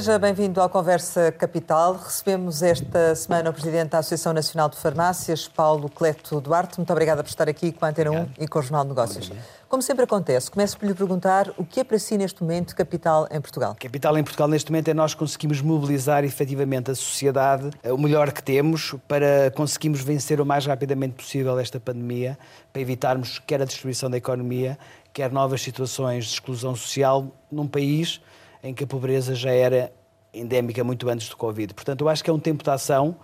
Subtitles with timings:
[0.00, 1.92] Seja bem-vindo ao Conversa Capital.
[1.92, 6.78] Recebemos esta semana o Presidente da Associação Nacional de Farmácias, Paulo Cleto Duarte.
[6.78, 9.30] Muito obrigada por estar aqui com a Antena 1 e com o Jornal de Negócios.
[9.68, 13.28] Como sempre acontece, começo por lhe perguntar o que é para si neste momento capital
[13.30, 13.76] em Portugal?
[13.78, 18.42] Capital em Portugal neste momento é nós conseguimos mobilizar efetivamente a sociedade, o melhor que
[18.42, 22.38] temos, para conseguirmos vencer o mais rapidamente possível esta pandemia,
[22.72, 24.78] para evitarmos quer a destruição da economia,
[25.12, 28.18] quer novas situações de exclusão social num país
[28.62, 29.92] em que a pobreza já era
[30.32, 31.74] endémica muito antes do Covid.
[31.74, 33.16] Portanto, eu acho que é um tempo de ação,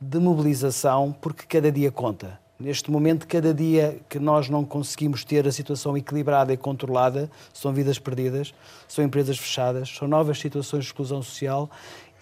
[0.00, 2.38] de mobilização, porque cada dia conta.
[2.58, 7.70] Neste momento, cada dia que nós não conseguimos ter a situação equilibrada e controlada, são
[7.70, 8.54] vidas perdidas,
[8.88, 11.70] são empresas fechadas, são novas situações de exclusão social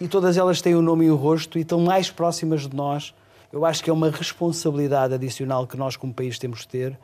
[0.01, 2.63] e todas elas têm o um nome e o um rosto e estão mais próximas
[2.63, 3.15] de nós.
[3.53, 6.99] Eu acho que é uma responsabilidade adicional que nós, como país, temos de ter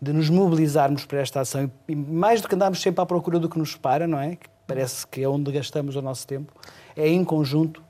[0.00, 3.48] de nos mobilizarmos para esta ação e mais do que andarmos sempre à procura do
[3.48, 4.36] que nos para, não é?
[4.66, 6.52] Parece que é onde gastamos o nosso tempo,
[6.96, 7.82] é em conjunto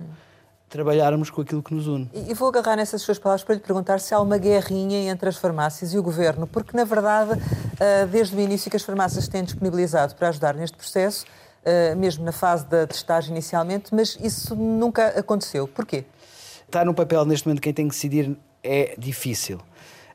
[0.69, 2.11] trabalharmos com aquilo que nos une.
[2.13, 5.37] E vou agarrar nessas suas palavras para lhe perguntar se há uma guerrinha entre as
[5.37, 7.41] farmácias e o governo, porque na verdade,
[7.79, 11.27] ah, desde o início que as farmácias têm disponibilizado para ajudar neste processo,
[11.65, 15.69] ah, mesmo na fase da testagem inicialmente, mas isso nunca aconteceu.
[15.69, 16.05] Porquê?
[16.67, 19.61] Está no papel neste momento quem tem que decidir é difícil.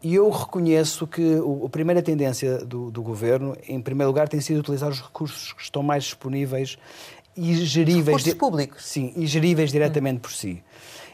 [0.02, 1.22] E eu reconheço que
[1.66, 5.62] a primeira tendência do, do, governo, em primeiro lugar, tem sido utilizar os recursos que
[5.62, 6.78] estão mais disponíveis
[7.36, 8.06] e geríveis.
[8.06, 8.86] Recursos públicos.
[8.86, 10.22] Sim, e geríveis diretamente hum.
[10.22, 10.64] por si.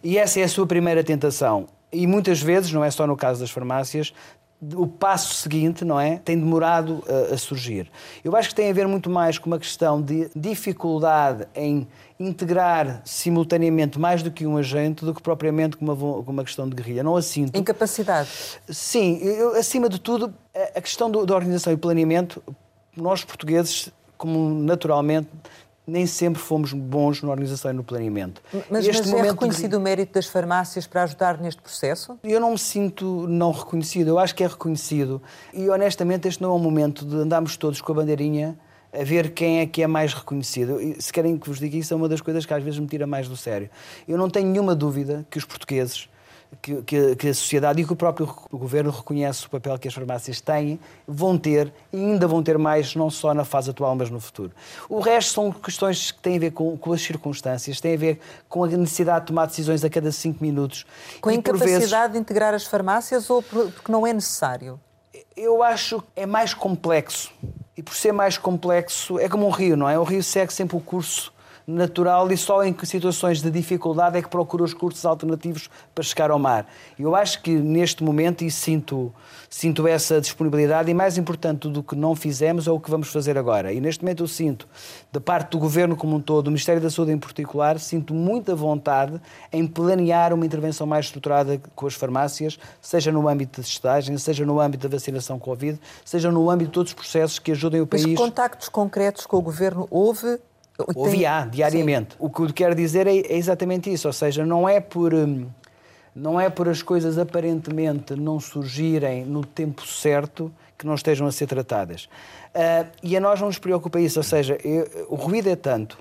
[0.04, 1.68] E essa é a sua primeira tentação.
[1.92, 4.14] E muitas vezes, não é só no caso das farmácias,
[4.62, 6.18] o passo seguinte, não é?
[6.18, 7.92] Tem demorado a, a, surgir.
[8.24, 11.88] Eu acho que tem a ver muito mais com uma questão de dificuldade em
[12.20, 16.68] integrar simultaneamente mais do que um agente do que propriamente com uma, com uma questão
[16.68, 17.04] de guerrilha.
[17.04, 17.58] Não a sinto.
[17.58, 18.30] Incapacidade.
[18.70, 20.34] Sim, eu, acima de tudo,
[20.74, 22.42] a questão do, da organização e planeamento,
[22.96, 25.28] nós portugueses, como naturalmente
[25.88, 28.42] nem sempre fomos bons na organização e no planeamento.
[28.70, 29.78] Mas, este mas é reconhecido de...
[29.78, 32.18] o mérito das farmácias para ajudar neste processo?
[32.24, 35.22] Eu não me sinto não reconhecido, eu acho que é reconhecido.
[35.54, 38.58] E honestamente este não é um momento de andarmos todos com a bandeirinha
[38.92, 40.82] a ver quem é que é mais reconhecido.
[40.82, 42.88] E, se querem que vos diga isso, é uma das coisas que às vezes me
[42.88, 43.70] tira mais do sério.
[44.08, 46.10] Eu não tenho nenhuma dúvida que os portugueses
[46.62, 49.94] que, que, que, a sociedade e que o próprio governo reconhece o papel que as
[49.94, 54.10] farmácias têm, vão ter e ainda vão ter mais, não só na fase atual, mas
[54.10, 54.52] no futuro.
[54.90, 58.20] O resto são questões que têm a ver com, com as circunstâncias, têm a ver
[58.50, 60.86] com a necessidade de tomar decisões a cada cinco minutos.
[61.22, 62.12] Com a incapacidade vezes...
[62.12, 64.80] de integrar as farmácias ou porque não é necessário?
[65.36, 67.32] Eu acho que é mais complexo.
[67.78, 70.00] E por ser mais complexo, é como um rio, não é?
[70.00, 71.35] O rio segue sempre o curso
[71.68, 76.30] natural e só em situações de dificuldade é que procura os cursos alternativos para chegar
[76.30, 76.68] ao mar.
[76.98, 79.14] Eu acho que neste momento, e sinto,
[79.50, 83.38] sinto essa disponibilidade, e mais importante do que não fizemos é o que vamos fazer
[83.38, 83.74] agora.
[83.74, 84.68] E neste momento eu sinto,
[85.12, 88.56] da parte do Governo como um todo, do Ministério da Saúde em particular, sinto muita
[88.56, 89.20] vontade
[89.52, 94.46] em planear uma intervenção mais estruturada com as farmácias, seja no âmbito de testagem, seja
[94.46, 97.88] no âmbito da vacinação Covid, seja no âmbito de todos os processos que ajudem o
[97.88, 98.06] país.
[98.06, 100.40] Mas contactos concretos com o Governo houve
[100.96, 102.14] Ouvi há, diariamente.
[102.14, 102.18] Sim.
[102.20, 105.48] O que eu quero dizer é, é, exatamente isso, ou seja, não é por hum,
[106.16, 111.32] não é por as coisas aparentemente não surgirem no tempo certo que não estejam a
[111.32, 112.06] ser tratadas.
[112.06, 115.98] Uh, e a nós não nos preocupa isso, ou seja, eu, o ruído é tanto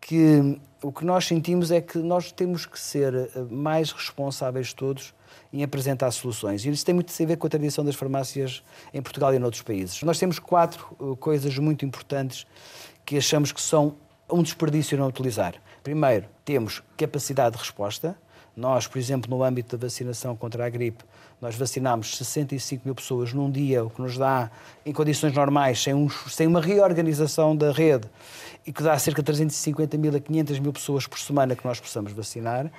[0.00, 5.12] que o que nós sentimos é que nós temos que ser ah, mais responsáveis todos
[5.52, 6.64] em apresentar soluções.
[6.64, 8.62] E isso tem muito a ver com a tradição das farmácias
[8.94, 10.02] em Portugal e noutros países.
[10.02, 12.46] Nós temos quatro uh, coisas muito importantes
[13.08, 13.94] que achamos que são
[14.30, 15.54] um desperdício não utilizar.
[15.82, 18.14] Primeiro, temos capacidade de resposta.
[18.54, 21.02] Nós, por exemplo, no âmbito da vacinação contra a gripe,
[21.40, 24.50] nós vacinámos 65 mil pessoas num dia, o que nos dá,
[24.84, 28.06] em condições normais, sem, um, sem uma reorganização da rede,
[28.66, 31.80] e que dá cerca de 350 mil a 500 mil pessoas por semana que nós
[31.80, 32.70] possamos vacinar.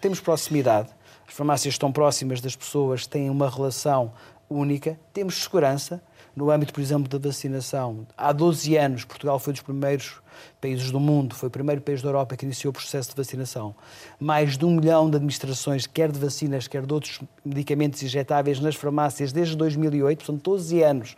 [0.00, 0.88] Temos proximidade,
[1.28, 4.12] as farmácias estão próximas das pessoas, têm uma relação
[4.50, 6.02] única, temos segurança,
[6.38, 8.06] no âmbito, por exemplo, da vacinação.
[8.16, 10.20] Há 12 anos, Portugal foi dos primeiros
[10.60, 13.74] países do mundo, foi o primeiro país da Europa que iniciou o processo de vacinação.
[14.20, 18.76] Mais de um milhão de administrações, quer de vacinas, quer de outros medicamentos injetáveis nas
[18.76, 21.16] farmácias desde 2008, são 12 anos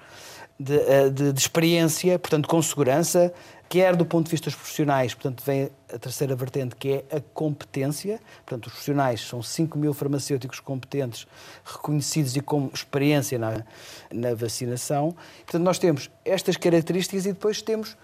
[0.60, 3.32] de, eh, de, de experiência, portanto, com segurança,
[3.66, 7.20] quer do ponto de vista dos profissionais, portanto, vem a terceira vertente, que é a
[7.32, 8.20] competência.
[8.44, 11.26] Portanto, os profissionais são 5 mil farmacêuticos competentes,
[11.64, 13.64] reconhecidos e com experiência na,
[14.12, 15.16] na vacinação.
[15.44, 17.96] Portanto, nós temos estas características e depois temos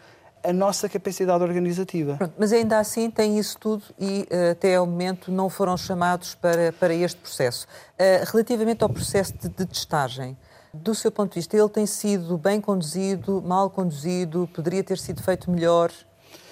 [0.43, 2.15] a nossa capacidade organizativa.
[2.17, 6.37] Pronto, mas ainda assim tem isso tudo e uh, até ao momento não foram chamados
[6.37, 7.67] para, para este processo.
[7.95, 10.37] Uh, relativamente ao processo de, de testagem,
[10.83, 15.23] do seu ponto de vista, ele tem sido bem conduzido, mal conduzido, poderia ter sido
[15.23, 15.91] feito melhor?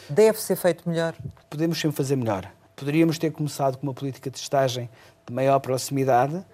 [0.08, 1.14] Deve ser feito melhor?
[1.48, 2.50] Podemos sempre fazer melhor.
[2.76, 4.88] Poderíamos ter começado com uma política de testagem
[5.26, 6.44] de maior proximidade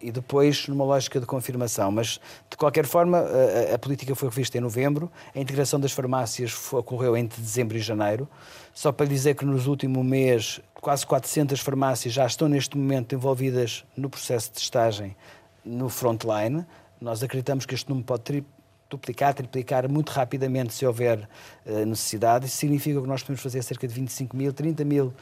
[0.00, 1.90] e depois numa lógica de confirmação.
[1.90, 2.20] Mas,
[2.50, 7.16] de qualquer forma, a, a política foi revista em novembro, a integração das farmácias ocorreu
[7.16, 8.28] entre dezembro e janeiro.
[8.72, 13.84] Só para dizer que nos últimos meses, quase 400 farmácias já estão neste momento envolvidas
[13.96, 15.16] no processo de testagem
[15.64, 16.64] no frontline.
[17.00, 18.44] Nós acreditamos que este número pode tri
[18.90, 21.28] duplicar, triplicar muito rapidamente se houver
[21.66, 22.46] uh, necessidade.
[22.46, 25.12] Isso significa que nós podemos fazer cerca de 25 mil, 30 mil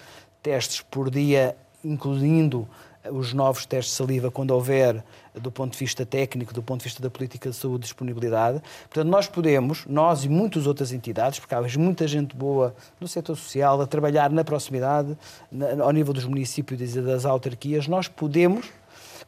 [0.40, 2.68] testes por dia, incluindo
[3.10, 5.02] os novos testes de saliva quando houver,
[5.34, 8.60] do ponto de vista técnico, do ponto de vista da política de saúde, disponibilidade.
[8.88, 13.36] Portanto, nós podemos, nós e muitas outras entidades, porque há muita gente boa no setor
[13.36, 15.16] social a trabalhar na proximidade,
[15.50, 18.66] na, ao nível dos municípios e das autarquias, nós podemos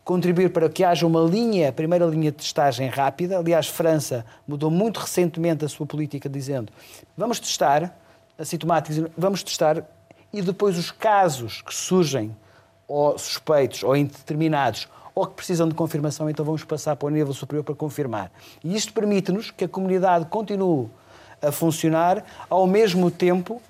[0.04, 3.38] contribuir para que haja uma linha, primeira linha de testagem rápida.
[3.38, 6.72] Aliás, França mudou muito recentemente a sua política dizendo
[7.16, 7.94] vamos testar
[8.38, 9.84] assintomáticos, vamos testar
[10.32, 12.34] e depois os casos que surgem
[12.86, 17.34] ou suspeitos ou indeterminados ou que precisam de confirmação, então vamos passar para o nível
[17.34, 18.30] superior para confirmar.
[18.62, 20.88] E isto permite-nos que a comunidade continue
[21.42, 23.60] a funcionar ao mesmo tempo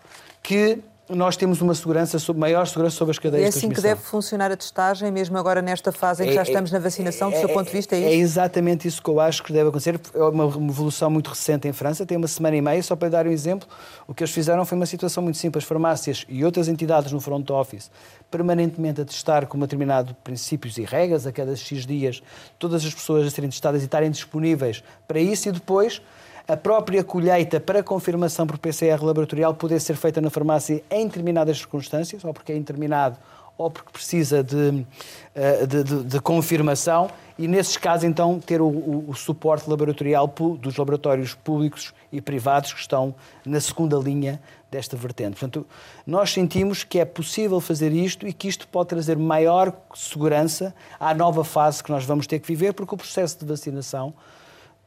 [0.42, 0.78] que
[1.08, 3.70] nós temos uma segurança, maior segurança sobre as cadeias de transmissão.
[3.70, 6.42] É assim que deve funcionar a testagem, mesmo agora nesta fase em que é, já
[6.42, 8.10] estamos na vacinação, é, do seu ponto de vista, é, é isso?
[8.10, 9.98] É exatamente isso que eu acho que deve acontecer.
[10.14, 13.26] É uma evolução muito recente em França, tem uma semana e meia, só para dar
[13.26, 13.66] um exemplo,
[14.06, 15.64] o que eles fizeram foi uma situação muito simples.
[15.64, 17.90] Farmácias e outras entidades no front office,
[18.30, 22.22] permanentemente a testar com determinados princípios e regras, a cada X dias,
[22.58, 26.02] todas as pessoas a serem testadas e estarem disponíveis para isso e depois
[26.48, 31.58] a própria colheita para confirmação por PCR laboratorial poder ser feita na farmácia em determinadas
[31.58, 33.18] circunstâncias, ou porque é interminado
[33.58, 34.86] ou porque precisa de,
[35.34, 40.32] eh, de, de, de confirmação, e nesses casos, então, ter o, o, o, suporte laboratorial
[40.60, 43.14] dos laboratórios públicos e privados que estão
[43.44, 44.40] na segunda linha
[44.70, 45.40] desta vertente.
[45.40, 45.66] Portanto,
[46.06, 51.12] nós sentimos que é possível fazer isto e que isto pode trazer maior segurança à
[51.12, 54.14] nova fase que nós vamos ter que viver, porque o processo de vacinação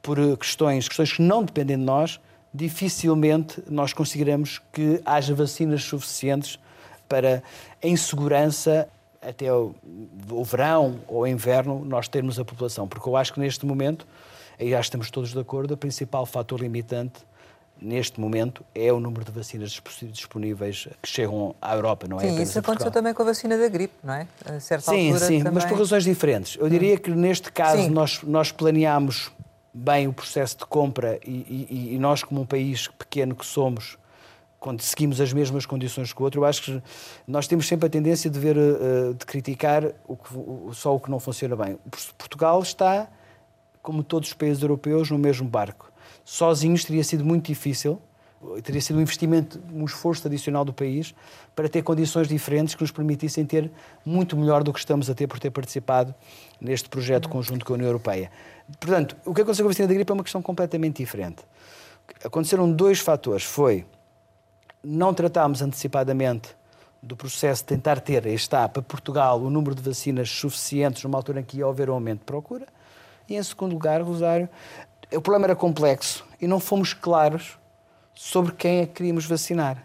[0.01, 2.19] por questões, questões que não dependem de nós,
[2.53, 6.59] dificilmente nós conseguiremos que haja vacinas suficientes
[7.07, 7.43] para,
[7.81, 8.87] em segurança,
[9.21, 9.75] até o,
[10.29, 12.87] o verão ou o inverno, nós termos a população.
[12.87, 14.07] Porque eu acho que neste momento,
[14.59, 17.23] aí já estamos todos de acordo, o principal fator limitante
[17.81, 19.81] neste momento é o número de vacinas
[20.11, 22.29] disponíveis que chegam à Europa, não é?
[22.29, 24.27] Sim, isso aconteceu também com a vacina da gripe, não é?
[24.45, 25.53] A certa sim, altura sim, também...
[25.53, 26.57] mas por razões diferentes.
[26.59, 29.31] Eu diria que neste caso nós, nós planeámos
[29.73, 33.97] bem o processo de compra e, e, e, nós, como um país pequeno que somos,
[34.59, 36.83] quando seguimos as mesmas condições que o outro, eu acho que
[37.27, 40.29] nós temos sempre a tendência de ver, eh, de criticar o que,
[40.75, 41.79] só o que não funciona bem.
[42.15, 43.09] Portugal está,
[43.81, 45.91] como todos os países europeus, no mesmo barco.
[46.23, 47.99] Sozinhos teria sido muito difícil,
[48.63, 51.13] teria sido um investimento, um esforço adicional do país
[51.55, 53.71] para ter condições diferentes que nos permitissem ter
[54.05, 56.13] muito melhor do que estamos a ter por ter participado
[56.59, 58.31] neste projeto conjunto com a União Europeia.
[58.79, 61.43] Portanto, o que aconteceu com a vacina da gripe é uma questão completamente diferente.
[62.23, 63.43] Aconteceram dois fatores.
[63.43, 63.85] Foi,
[64.83, 66.55] não tratámos antecipadamente
[67.01, 71.39] do processo de tentar ter, está, para Portugal, o número de vacinas suficientes numa altura
[71.39, 72.67] em que ia haver um aumento de procura.
[73.27, 74.47] E, em segundo lugar, Rosário,
[75.11, 77.57] o problema era complexo e não fomos claros
[78.21, 79.83] sobre quem é que queríamos vacinar.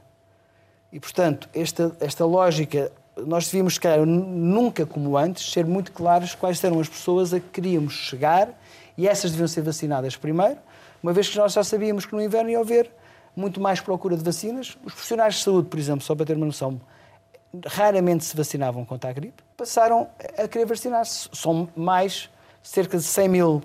[0.93, 6.35] E, portanto, esta, esta lógica nós devíamos, se calhar, nunca como antes, ser muito claros
[6.35, 8.51] quais eram as pessoas a que queríamos chegar
[8.95, 10.59] e essas deviam ser vacinadas primeiro,
[11.03, 12.91] uma vez que nós já sabíamos que no inverno ia haver
[13.35, 14.77] muito mais procura de vacinas.
[14.85, 16.79] Os profissionais de saúde, por exemplo, só para ter uma noção,
[17.67, 21.31] raramente se vacinavam contra a gripe, passaram a querer vacinar-se.
[21.33, 22.29] São mais
[22.63, 23.63] cerca de 100 mil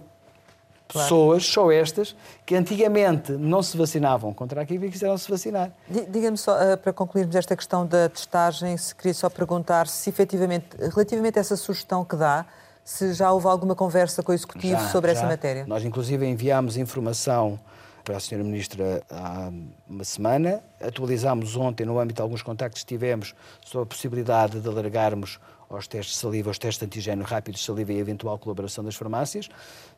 [0.91, 1.07] Claro.
[1.07, 5.71] pessoas, só estas, que antigamente não se vacinavam contra a gripe e quiseram se vacinar.
[6.09, 10.67] Diga-me só, eh, para concluirmos esta questão da testagem, se queria só perguntar se efetivamente,
[10.77, 12.45] relativamente a essa sugestão que dá,
[12.83, 15.19] se já houve alguma conversa com o Executivo já, sobre já.
[15.19, 15.65] essa matéria.
[15.65, 17.59] Nós, inclusive, enviámos informação
[18.03, 18.39] para a Sra.
[18.39, 19.51] Ministra há
[19.87, 20.61] uma semana.
[20.81, 23.33] Atualizámos ontem, no âmbito de alguns contactos que tivemos,
[23.63, 25.39] sobre a possibilidade de alargarmos
[25.75, 28.95] aos testes de saliva, aos testes de antigênio rápidos de saliva e eventual colaboração das
[28.95, 29.49] farmácias.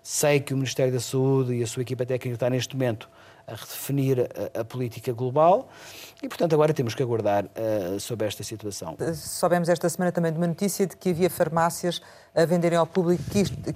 [0.01, 3.09] Sei que o Ministério da Saúde e a sua equipa técnica está neste momento
[3.47, 5.67] a redefinir a, a, política global
[6.21, 8.95] e, portanto, agora temos que aguardar uh, sobre esta situação.
[9.13, 12.01] Soubemos esta semana também de uma notícia de que havia farmácias
[12.33, 13.23] a venderem ao público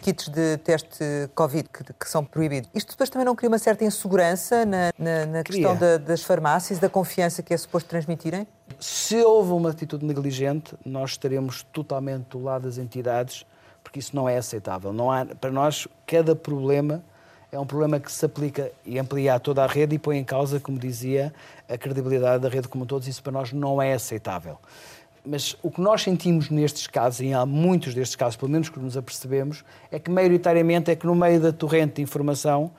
[0.01, 1.03] kits de teste
[1.35, 2.69] Covid que, que são proibidos.
[2.73, 6.79] Isto depois também não cria uma certa insegurança na, na, na questão da, das farmácias,
[6.79, 8.47] da confiança que é suposto transmitirem?
[8.79, 13.45] Se houve uma atitude negligente, nós estaremos totalmente do lado das entidades,
[13.83, 14.93] porque isso não é aceitável.
[14.93, 17.03] Não há, para nós, cada problema
[17.51, 20.23] é um problema que se aplica e amplia a toda a rede e põe em
[20.23, 21.33] causa, como dizia,
[21.67, 23.07] a credibilidade da rede como todos.
[23.07, 24.57] Isso para nós não é aceitável.
[25.25, 28.79] Mas o que nós sentimos nestes casos, e há muitos destes casos, pelo menos que
[28.79, 32.71] nos apercebemos, é que maioritariamente é que no meio da torrente de informação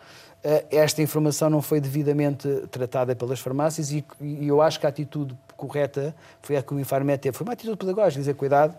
[0.42, 5.36] eh, esta informação não foi devidamente tratada pelas farmácias e, eu acho que a atitude
[5.56, 7.36] correta foi a que o Infarmed teve.
[7.36, 8.76] Foi uma atitude pedagógica, dizer, cuidado,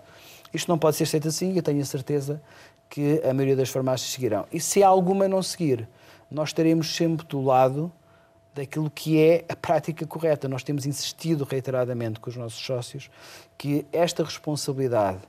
[0.53, 2.41] isto não pode ser feito assim, eu tenho a certeza
[2.89, 4.46] que a maioria das farmácias seguirão.
[4.51, 5.88] E se alguma não seguir,
[6.29, 7.91] nós estaremos sempre do lado
[8.53, 10.48] daquilo que é a prática correta.
[10.48, 13.10] Nós temos insistido reiteradamente com os nossos sócios
[13.58, 15.19] que esta responsabilidade,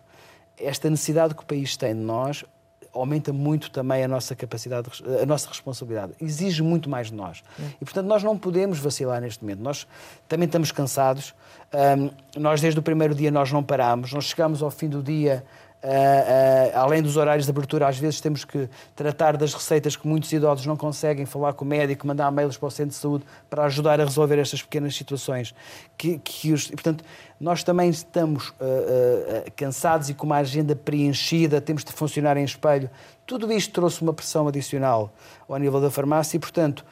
[0.59, 2.45] esta necessidade que o país tem de nós,
[2.93, 4.91] aumenta muito também a nossa capacidade,
[5.23, 6.13] a nossa responsabilidade.
[6.21, 7.43] Exige muito mais de nós.
[7.81, 9.61] E, portanto, nós não podemos vacilar neste momento.
[9.61, 9.87] Nós
[10.29, 11.35] também estamos cansados.
[11.73, 14.13] Um, nós, desde o primeiro dia, nós não paramos.
[14.13, 15.45] Nós chegamos ao fim do dia
[15.83, 20.31] Uh, além dos horários de abertura, às vezes temos que tratar das receitas que muitos
[20.31, 23.65] idosos não conseguem, falar com o médico, mandar mails para o centro de saúde para
[23.65, 25.55] ajudar a resolver estas pequenas situações.
[25.97, 27.03] Que, que os, e, portanto,
[27.41, 28.55] nós também estamos uh,
[29.57, 32.91] cansados e com uma agenda preenchida, temos de funcionar em espelho.
[33.25, 35.11] Tudo isto trouxe uma pressão adicional
[35.49, 36.85] ao nível da farmácia e, portanto,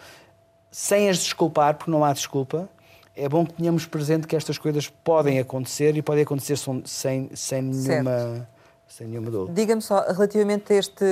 [0.70, 2.70] sem as desculpar, porque não há desculpa,
[3.14, 7.60] é bom que tenhamos presente que estas coisas podem acontecer e podem acontecer sem, sem
[7.60, 8.10] nenhuma.
[8.10, 8.57] Certo
[8.88, 9.52] sem nenhuma dúvida.
[9.52, 11.04] Diga-me só, relativamente a este,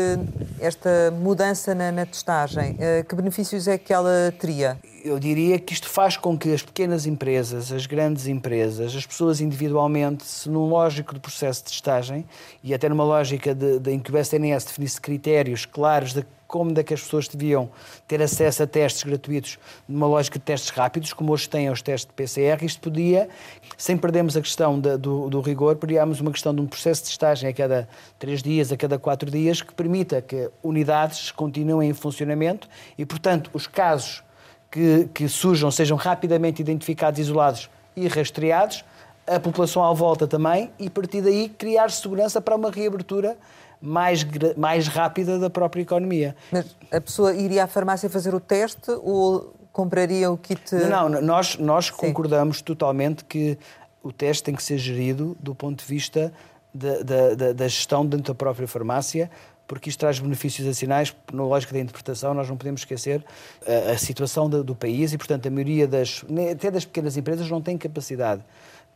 [0.59, 4.79] esta mudança na, na testagem, eh, que benefícios é que ela teria?
[5.05, 9.41] Eu diria que isto faz com que as pequenas empresas, as grandes empresas, as pessoas
[9.41, 12.25] individualmente, se num lógico de processo de testagem
[12.65, 16.79] e até numa lógica de, de, em que o SNS definisse critérios claros de como
[16.79, 17.69] é que as pessoas deviam
[18.07, 22.07] ter acesso a testes gratuitos numa lógica de testes rápidos, como hoje têm os testes
[22.07, 23.29] de PCR, isto podia,
[23.77, 27.51] sem perdermos a questão do, do, rigor, teríamos uma questão de um processo de testagem
[27.51, 27.89] a cada
[28.19, 33.51] três dias, a cada quatro dias, que permita que unidades continuem em funcionamento e, portanto,
[33.53, 34.23] os casos
[34.71, 38.85] que, que surjam sejam rapidamente identificados, isolados e rastreados,
[39.27, 43.37] a população à volta também, e a partir daí criar segurança para uma reabertura
[43.81, 46.37] mais, mais rápida da própria economia.
[46.51, 50.75] Mas a pessoa iria à farmácia fazer o teste ou compraria o kit?
[50.75, 53.59] Não, não nós, nós concordamos totalmente que
[54.03, 56.33] o teste tem que ser gerido do ponto de vista
[56.73, 59.31] da, da, da gestão dentro da própria farmácia,
[59.67, 63.25] porque isto traz benefícios adicionais, na lógica da interpretação, nós não podemos esquecer
[63.67, 67.51] a, a situação do, do, país e, portanto, a maioria das, até das pequenas empresas
[67.51, 68.43] não tem capacidade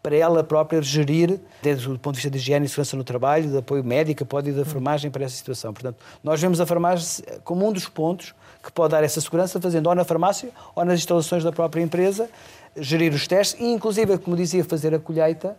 [0.03, 3.51] para ela própria gerir, desde o ponto de vista de higiene e segurança no trabalho,
[3.51, 5.73] de apoio médico, apoio da farmagem para essa situação.
[5.73, 9.89] Portanto, nós vemos a farmácia como um dos pontos que pode dar essa segurança, fazendo
[9.89, 12.31] ou na farmácia ou nas instalações da própria empresa,
[12.77, 15.57] gerir os testes e, inclusive, como dizia, fazer a colheita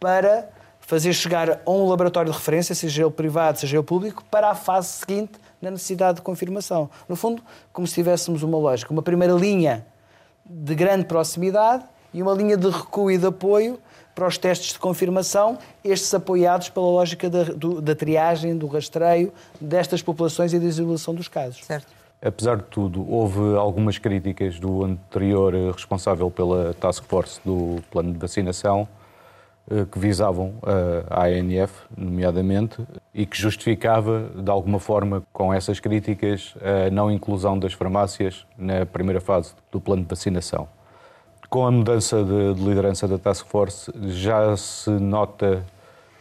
[0.00, 0.48] para
[0.80, 4.54] fazer chegar a um laboratório de referência, seja ele privado, seja ele público, para a
[4.54, 6.88] fase seguinte na necessidade de confirmação.
[7.08, 9.84] No fundo, como se tivéssemos uma lógica, uma primeira linha
[10.44, 11.84] de grande proximidade
[12.16, 13.78] e uma linha de recuo e de apoio
[14.14, 19.30] para os testes de confirmação, estes apoiados pela lógica da, do, da triagem, do rastreio
[19.60, 21.62] destas populações e da isolação dos casos.
[21.62, 21.88] Certo.
[22.22, 28.18] Apesar de tudo, houve algumas críticas do anterior responsável pela Task Force do plano de
[28.18, 28.88] vacinação
[29.70, 32.78] eh, que visavam eh, a ANF, nomeadamente,
[33.12, 38.86] e que justificava, de alguma forma, com essas críticas, a não inclusão das farmácias na
[38.86, 40.66] primeira fase do plano de vacinação
[41.48, 45.64] com a mudança de, de liderança da Task Force, já se nota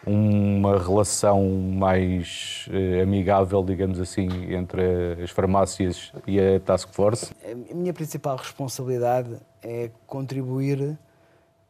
[0.05, 7.33] uma relação mais eh, amigável, digamos assim, entre as farmácias e a Task Force?
[7.43, 10.97] A minha principal responsabilidade é contribuir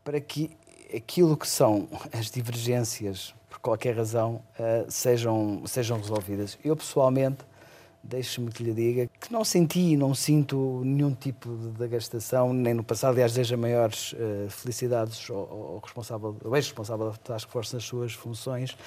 [0.04, 0.52] para que
[0.94, 6.58] aquilo que são as divergências, por qualquer razão, uh, sejam, sejam resolvidas.
[6.64, 7.38] Eu, pessoalmente,
[8.08, 12.74] deixe-me que lhe diga que não senti e não sinto nenhum tipo de gastação, nem
[12.74, 13.14] no passado.
[13.14, 18.14] Aliás, desejo maiores uh, felicidades ao, ao responsável, ao ex-responsável da Task Force nas suas
[18.14, 18.78] funções.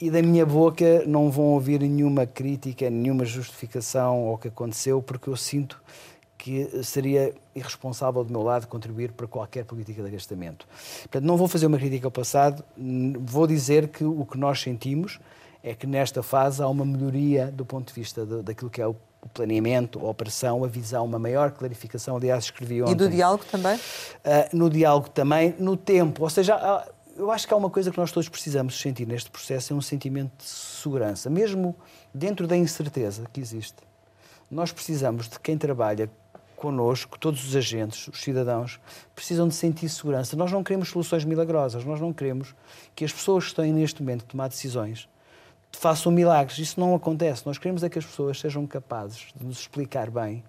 [0.00, 5.30] E da minha boca não vão ouvir nenhuma crítica, nenhuma justificação ao que aconteceu, porque
[5.30, 5.80] eu sinto
[6.36, 10.66] que seria irresponsável do meu lado contribuir para qualquer política de gastamento.
[11.02, 12.62] Portanto, não vou fazer uma crítica ao passado,
[13.20, 15.18] vou dizer que o que nós sentimos
[15.62, 18.86] é que nesta fase há uma melhoria do ponto de vista de, daquilo que é
[18.86, 18.96] o
[19.34, 22.16] planeamento, a operação, a visão, uma maior clarificação.
[22.16, 22.92] Aliás, escrevi ontem.
[22.92, 23.76] E do diálogo também?
[23.76, 23.80] Uh,
[24.56, 26.22] no diálogo também, no tempo.
[26.22, 26.86] Ou seja, há,
[27.16, 29.80] eu acho que há uma coisa que nós todos precisamos sentir neste processo, é um
[29.80, 31.30] sentimento de segurança.
[31.30, 31.74] Mesmo
[32.14, 33.76] dentro da incerteza que existe,
[34.50, 36.10] nós precisamos de quem trabalha
[36.54, 38.80] connosco, todos os agentes, os cidadãos,
[39.14, 40.36] precisam de sentir segurança.
[40.36, 42.54] Nós não queremos soluções milagrosas, nós não queremos
[42.94, 45.08] que as pessoas que estão neste momento a tomar decisões
[45.78, 46.58] façam milagres.
[46.58, 47.44] Isso não acontece.
[47.46, 50.42] Nós queremos é que as pessoas sejam capazes de nos explicar bem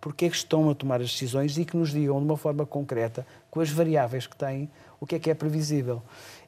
[0.00, 2.64] porque é que estão a tomar as decisões e que nos digam de uma forma
[2.64, 4.70] concreta, com as variáveis que têm,
[5.00, 6.00] o que é que é previsível.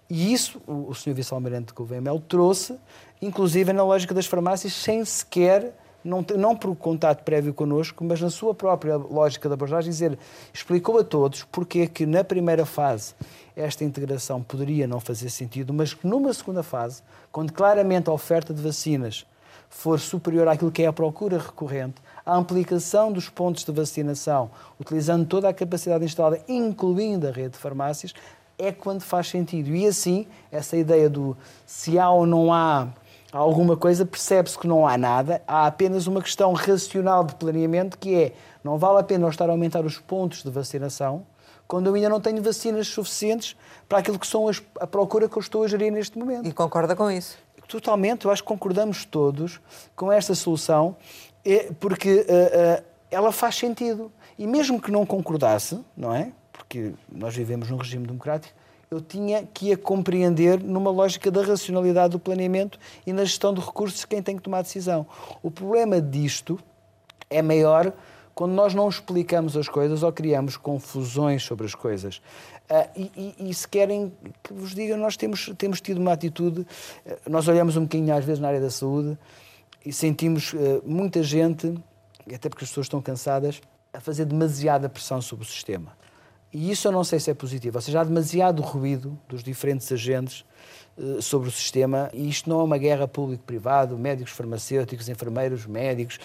[0.08, 1.12] E isso o, Sr.
[1.12, 2.78] Vice-Almirante de Gouveia Mel trouxe,
[3.20, 8.30] inclusive na lógica das farmácias, sem sequer não, não por contato prévio connosco, mas na
[8.30, 10.16] sua própria lógica da abordagem, dizer,
[10.54, 13.14] explicou a todos porque é que na primeira fase
[13.56, 18.52] esta integração poderia não fazer sentido, mas que numa segunda fase, quando claramente a oferta
[18.52, 19.26] de vacinas
[19.68, 25.26] for superior àquilo que é a procura recorrente, a ampliação dos pontos de vacinação, utilizando
[25.26, 28.14] toda a capacidade instalada, incluindo a rede de farmácias,
[28.58, 29.75] é quando faz sentido.
[29.75, 32.88] E assim, essa ideia do se há ou não há
[33.32, 38.14] alguma coisa, percebe-se que não há nada, há apenas uma questão racional de planeamento que
[38.14, 38.32] é
[38.64, 41.25] não vale a pena estar a aumentar os pontos de vacinação
[41.68, 43.54] quando eu ainda não tenho vacinas suficientes
[43.87, 46.48] para aquilo que são as, a procura que eu estou a gerir neste momento.
[46.48, 47.37] E concorda com isso?
[47.68, 49.60] Totalmente, eu acho que concordamos todos
[49.94, 50.96] com esta solução,
[51.44, 54.10] é, porque uh, uh, ela faz sentido.
[54.38, 56.32] E mesmo que não concordasse, não é?
[56.50, 58.54] Porque nós vivemos num regime democrático,
[58.90, 63.60] eu tinha que a compreender numa lógica da racionalidade do planeamento e na gestão de
[63.60, 65.06] recursos quem tem que tomar decisão.
[65.42, 66.58] O problema disto
[67.28, 67.92] é maior
[68.38, 72.18] quando nós não explicamos as coisas ou criamos confusões sobre as coisas.
[72.71, 74.12] Uh, e, e, e, se querem
[74.45, 76.66] que vos diga, nós temos, temos tido uma atitude, uh,
[77.28, 79.18] nós olhamos um bocadinho às vezes na área da saúde
[79.85, 81.75] e sentimos uh, muita gente,
[82.33, 83.61] até porque as pessoas estão cansadas,
[83.92, 85.99] a fazer demasiada pressão sobre o sistema.
[86.52, 87.78] E isso eu não sei se é positivo.
[87.78, 90.45] Ou seja, há demasiado ruído dos diferentes agentes
[91.21, 96.18] sobre o sistema e isto não é uma guerra público-privado, médicos, farmacêuticos, enfermeiros, médicos.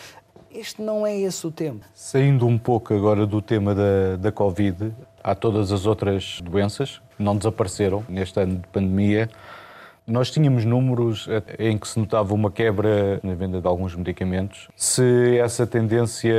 [0.54, 1.80] Este não é esse o tema.
[1.96, 4.94] Saindo um pouco agora do tema da, da Covid,
[5.24, 9.30] há todas as outras doenças que não desapareceram neste ano de pandemia.
[10.06, 14.68] Nós tínhamos números em que se notava uma quebra na venda de alguns medicamentos.
[14.76, 16.36] Se essa tendência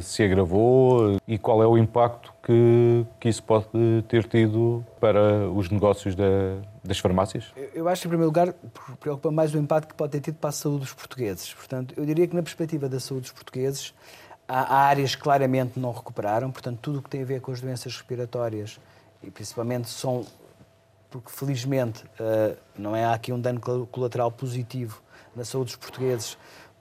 [0.00, 3.66] se agravou e qual é o impacto que, que isso pode
[4.08, 6.24] ter tido para os negócios da,
[6.82, 7.52] das farmácias?
[7.74, 8.54] Eu acho, em primeiro lugar,
[8.98, 11.52] preocupa mais o impacto que pode ter tido para a saúde dos portugueses.
[11.52, 13.92] Portanto, eu diria que, na perspectiva da saúde dos portugueses,
[14.48, 16.50] há áreas que claramente não recuperaram.
[16.50, 18.80] Portanto, tudo o que tem a ver com as doenças respiratórias,
[19.22, 20.24] e principalmente são
[21.10, 25.02] porque felizmente uh, não é há aqui um dano colateral positivo
[25.34, 26.36] na saúde dos portugueses,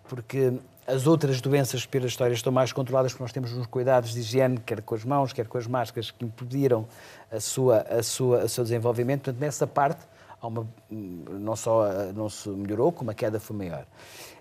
[0.07, 0.53] porque
[0.85, 4.81] as outras doenças respiratórias estão mais controladas porque nós temos uns cuidados de higiene, quer
[4.81, 6.87] com as mãos, quer com as máscaras, que impediram
[7.31, 9.23] a sua, a sua, o seu desenvolvimento.
[9.23, 10.05] Portanto, nessa parte,
[10.41, 13.85] uma, não só não se melhorou, como a queda foi maior.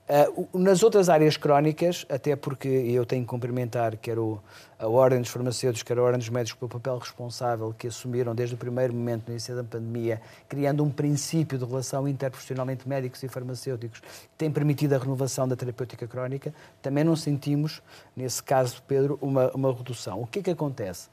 [0.09, 4.41] Uh, nas outras áreas crónicas, até porque eu tenho que cumprimentar quer o,
[4.79, 8.55] a Ordem dos Farmacêuticos, quer a Ordem dos Médicos pelo papel responsável que assumiram desde
[8.55, 13.21] o primeiro momento no início da pandemia, criando um princípio de relação interprofissional entre médicos
[13.25, 17.83] e farmacêuticos, que tem permitido a renovação da terapêutica crónica, também não sentimos,
[18.15, 20.23] nesse caso, Pedro, uma, uma redução.
[20.23, 21.09] O que é que acontece?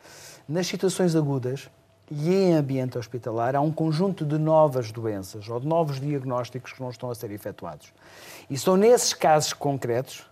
[0.47, 1.67] Nas situações agudas,
[2.12, 6.82] e em ambiente hospitalar há um conjunto de novas doenças ou de novos diagnósticos que
[6.82, 7.94] não estão a ser efetuados.
[8.50, 10.26] E são nesses casos concretos,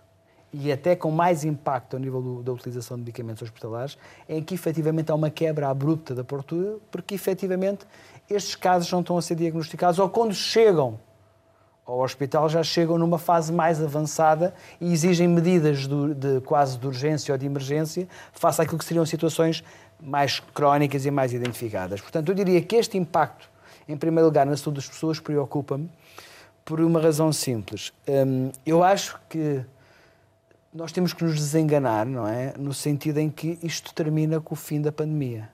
[0.52, 3.96] e até com mais impacto ao nível do, da utilização de medicamentos hospitalares,
[4.28, 7.86] em que efetivamente há uma quebra abrupta da portura, porque efetivamente
[8.28, 11.00] estes casos não estão a ser diagnosticados, ou quando chegam
[11.84, 16.86] ao hospital já chegam numa fase mais avançada e exigem medidas de, de quase de
[16.86, 19.64] urgência ou de emergência face àquilo que seriam situações
[20.00, 22.00] mais crónicas e mais identificadas.
[22.00, 23.48] Portanto, eu diria que este impacto,
[23.88, 25.88] em primeiro lugar, na saúde das pessoas, preocupa-me
[26.64, 27.92] por uma razão simples.
[28.08, 29.64] Hum, eu acho que
[30.72, 32.54] nós temos que nos desenganar, não é?
[32.56, 35.50] No sentido em que isto termina com o fim da pandemia.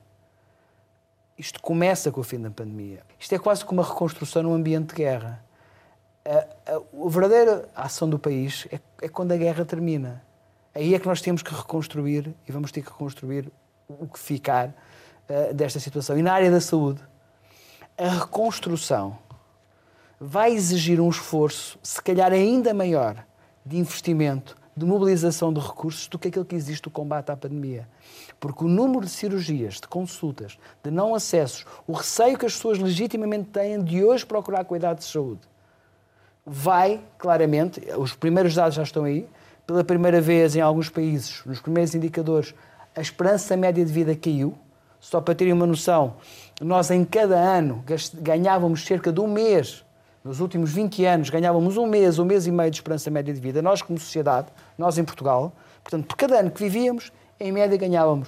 [1.37, 3.01] Isto começa com o fim da pandemia.
[3.19, 5.43] Isto é quase como uma reconstrução num ambiente de guerra.
[6.29, 10.23] A, a, a verdadeira ação do país é, é quando a guerra termina.
[10.75, 13.51] Aí é que nós temos que reconstruir e vamos ter que reconstruir
[13.87, 16.19] o que ficar uh, desta situação.
[16.19, 17.01] E na área da saúde,
[17.97, 19.17] a reconstrução
[20.19, 23.25] vai exigir um esforço, se calhar ainda maior,
[23.65, 27.89] de investimento, de mobilização de recursos do que aquele que existe no combate à pandemia.
[28.39, 32.77] Porque o número de cirurgias, de consultas, de não acessos, o receio que as pessoas
[32.77, 35.41] legitimamente têm de hoje procurar cuidado de saúde,
[36.49, 39.27] vai claramente, os primeiros dados já estão aí,
[39.67, 42.55] pela primeira vez em alguns países, nos primeiros indicadores,
[42.95, 44.55] a esperança média de vida caiu.
[44.99, 46.15] Só para terem uma noção,
[46.59, 47.85] nós em cada ano
[48.15, 49.85] ganhávamos cerca de um mês,
[50.21, 53.39] nos últimos 20 anos ganhávamos um mês, um mês e meio de esperança média de
[53.39, 55.53] vida, nós como sociedade, nós em Portugal.
[55.81, 58.27] Portanto, por cada ano que vivíamos, em média ganhávamos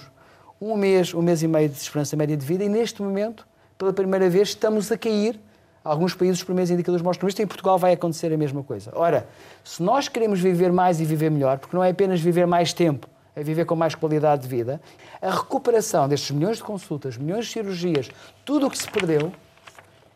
[0.58, 3.92] um mês, um mês e meio de esperança média de vida e neste momento, pela
[3.92, 5.38] primeira vez, estamos a cair
[5.84, 8.92] Alguns países, os primeiros indicadores mostram isto, e em Portugal vai acontecer a mesma coisa.
[8.94, 9.26] Ora,
[9.64, 13.08] se nós queremos viver mais e viver melhor, porque não é apenas viver mais tempo,
[13.34, 14.80] é viver com mais qualidade de vida,
[15.20, 18.10] a recuperação destes milhões de consultas, milhões de cirurgias,
[18.44, 19.32] tudo o que se perdeu,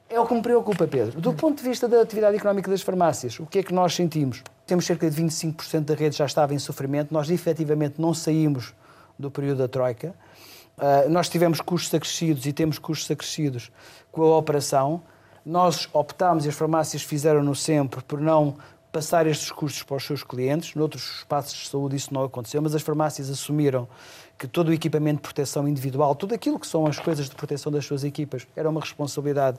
[0.09, 1.20] é o que me preocupa, Pedro.
[1.20, 4.42] Do ponto de vista da atividade económica das farmácias, o que é que nós sentimos?
[4.64, 8.72] Temos cerca de 25% da rede já estava em sofrimento, nós efetivamente não saímos
[9.18, 10.14] do período da Troika.
[10.76, 13.72] Uh, nós tivemos custos acrescidos e temos custos acrescidos
[14.12, 15.02] com a operação.
[15.47, 18.57] Nós optámos, e as farmácias fizeram-no sempre, por não
[18.91, 20.75] passar estes custos para os seus clientes.
[20.75, 23.87] Noutros espaços de saúde isso não aconteceu, mas as farmácias assumiram
[24.37, 27.71] que todo o equipamento de proteção individual, tudo aquilo que são as coisas de proteção
[27.71, 29.59] das suas equipas, era uma responsabilidade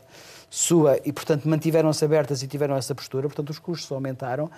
[0.49, 4.51] sua e, portanto, mantiveram-se abertas e tiveram essa postura, portanto, os custos aumentaram.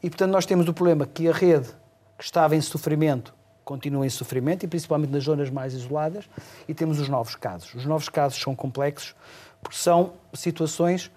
[0.00, 1.70] E, portanto, nós temos o problema que a rede
[2.16, 6.24] que estava em sofrimento continua em sofrimento e principalmente nas zonas mais isoladas
[6.66, 7.74] e temos os novos casos.
[7.74, 9.14] Os novos casos são complexos
[9.62, 11.10] porque são situações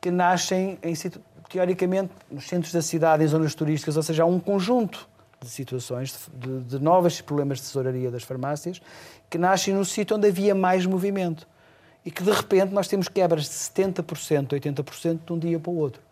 [0.00, 0.94] que nascem, em,
[1.48, 5.08] teoricamente, nos centros da cidade, em zonas turísticas, ou seja, há um conjunto
[5.40, 8.80] de situações, de, de novos problemas de tesouraria das farmácias,
[9.28, 11.46] que nascem no sítio onde havia mais movimento.
[12.04, 15.76] E que, de repente, nós temos quebras de 70%, 80% de um dia para o
[15.76, 16.02] outro.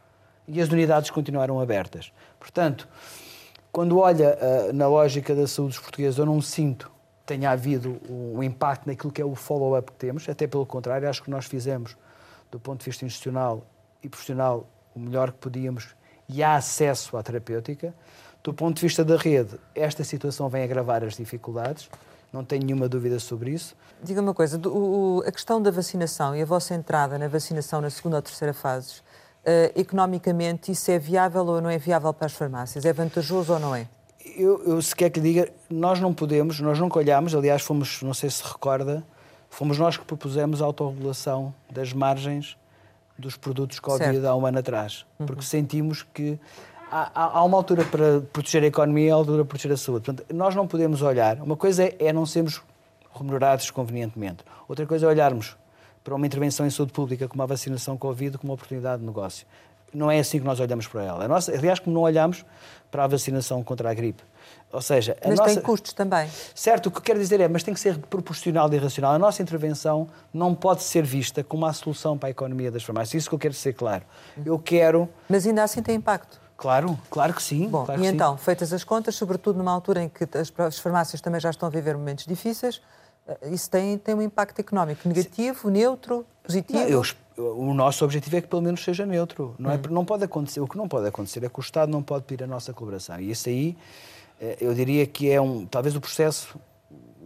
[0.48, 2.12] E as unidades continuaram abertas.
[2.38, 2.88] Portanto,
[3.70, 6.91] quando olha uh, na lógica da saúde dos portugueses, eu não sinto
[7.24, 11.22] tenha havido um impacto naquilo que é o follow-up que temos, até pelo contrário, acho
[11.22, 11.96] que nós fizemos,
[12.50, 13.64] do ponto de vista institucional
[14.02, 15.94] e profissional, o melhor que podíamos
[16.28, 17.94] e há acesso à terapêutica.
[18.42, 21.88] Do ponto de vista da rede, esta situação vem agravar as dificuldades,
[22.32, 23.76] não tenho nenhuma dúvida sobre isso.
[24.02, 24.60] Diga uma coisa,
[25.26, 29.00] a questão da vacinação e a vossa entrada na vacinação na segunda ou terceira fase,
[29.42, 32.84] uh, economicamente, isso é viável ou não é viável para as farmácias?
[32.84, 33.86] É vantajoso ou não é?
[34.36, 38.02] Eu, eu se quer que lhe diga, nós não podemos, nós nunca olhámos, aliás, fomos,
[38.02, 39.04] não sei se recorda,
[39.50, 42.56] fomos nós que propusemos a autorregulação das margens
[43.18, 45.26] dos produtos Covid há um ano atrás, uhum.
[45.26, 46.38] porque sentimos que
[46.90, 50.04] há, há, uma altura para proteger a economia e há altura para proteger a saúde.
[50.04, 52.62] Portanto, nós não podemos olhar, uma coisa é, é não sermos
[53.14, 55.56] remunerados convenientemente, outra coisa é olharmos
[56.02, 59.46] para uma intervenção em saúde pública como a vacinação Covid como uma oportunidade de negócio
[59.92, 61.24] não é assim que nós olhamos para ela.
[61.24, 62.44] A nossa, aliás, como não olhamos
[62.90, 64.22] para a vacinação contra a gripe.
[64.72, 65.54] Ou seja, mas nossa...
[65.54, 66.28] tem custos também.
[66.54, 69.12] Certo, o que quero dizer é, mas tem que ser proporcional e racional.
[69.12, 73.22] A nossa intervenção não pode ser vista como uma solução para a economia das farmácias.
[73.22, 74.04] Isso que eu quero ser claro.
[74.44, 75.08] Eu quero.
[75.28, 76.40] Mas ainda assim tem impacto.
[76.56, 77.68] Claro, claro que sim.
[77.68, 78.44] Bom, claro e então, sim.
[78.44, 81.96] feitas as contas, sobretudo numa altura em que as farmácias também já estão a viver
[81.96, 82.80] momentos difíceis,
[83.50, 86.78] isso tem, tem um impacto económico negativo, neutro, positivo?
[86.78, 87.02] Não, eu,
[87.36, 89.54] o nosso objetivo é que pelo menos seja neutro.
[89.58, 89.80] Não, é, hum.
[89.90, 92.44] não pode acontecer, o que não pode acontecer é que o Estado não pode pedir
[92.44, 93.18] a nossa colaboração.
[93.20, 93.76] E isso aí,
[94.40, 96.56] eh, eu diria que é um, talvez o processo,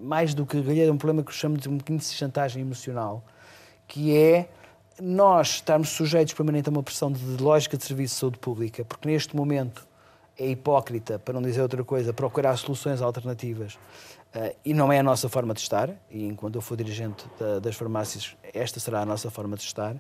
[0.00, 3.24] mais do que é um problema que eu chamo de um bocadinho de chantagem emocional,
[3.88, 4.48] que é
[5.00, 9.08] nós estarmos sujeitos permanentemente a uma pressão de lógica de serviço de saúde pública, porque
[9.08, 9.86] neste momento
[10.38, 13.78] é hipócrita, para não dizer outra coisa, procurar soluções alternativas
[14.36, 17.58] Uh, e não é a nossa forma de estar, e enquanto eu for dirigente da,
[17.58, 19.96] das farmácias, esta será a nossa forma de estar.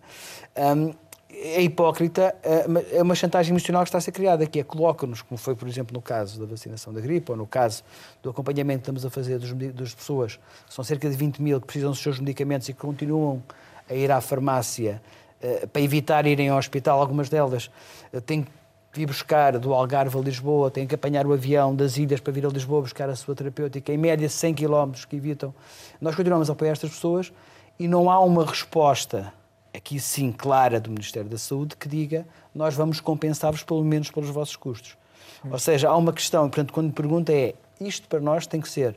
[0.54, 0.92] Um,
[1.30, 5.22] é hipócrita, uh, é uma chantagem emocional que está a ser criada, que é coloca-nos,
[5.22, 7.82] como foi, por exemplo, no caso da vacinação da gripe, ou no caso
[8.22, 11.66] do acompanhamento que estamos a fazer dos, das pessoas, são cerca de 20 mil que
[11.66, 13.42] precisam dos seus medicamentos e que continuam
[13.88, 15.00] a ir à farmácia
[15.42, 17.70] uh, para evitar irem ao hospital, algumas delas
[18.26, 18.46] têm
[18.96, 22.46] vir buscar do Algarve a Lisboa, têm que apanhar o avião das ilhas para vir
[22.46, 25.54] a Lisboa buscar a sua terapêutica, em média 100 km que evitam.
[26.00, 27.32] Nós continuamos a apoiar estas pessoas
[27.78, 29.32] e não há uma resposta,
[29.74, 34.30] aqui sim clara, do Ministério da Saúde que diga nós vamos compensar-vos pelo menos pelos
[34.30, 34.96] vossos custos.
[35.50, 38.68] Ou seja, há uma questão, portanto, quando me pergunta é isto para nós tem que
[38.68, 38.96] ser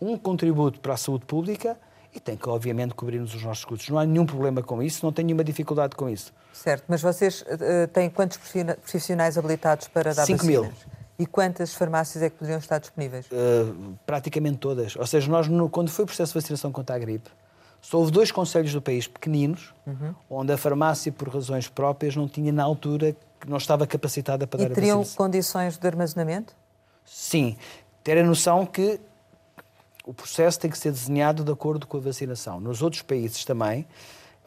[0.00, 1.76] um contributo para a saúde pública
[2.14, 3.88] e tem que, obviamente, cobrir-nos os nossos custos.
[3.88, 6.32] Não há nenhum problema com isso, não tenho nenhuma dificuldade com isso.
[6.52, 10.72] Certo, mas vocês uh, têm quantos profissionais habilitados para dar 5 mil.
[11.18, 13.26] E quantas farmácias é que poderiam estar disponíveis?
[13.26, 14.96] Uh, praticamente todas.
[14.96, 17.30] Ou seja, nós, no, quando foi o processo de vacinação contra a gripe,
[17.80, 20.14] só houve dois conselhos do país pequeninos, uhum.
[20.28, 23.14] onde a farmácia, por razões próprias, não tinha, na altura,
[23.46, 25.02] não estava capacitada para e dar a vacinação.
[25.02, 26.54] E teriam condições de armazenamento?
[27.04, 27.56] Sim.
[28.02, 29.00] Ter a noção que
[30.10, 32.58] o processo tem que ser desenhado de acordo com a vacinação.
[32.58, 33.86] Nos outros países também,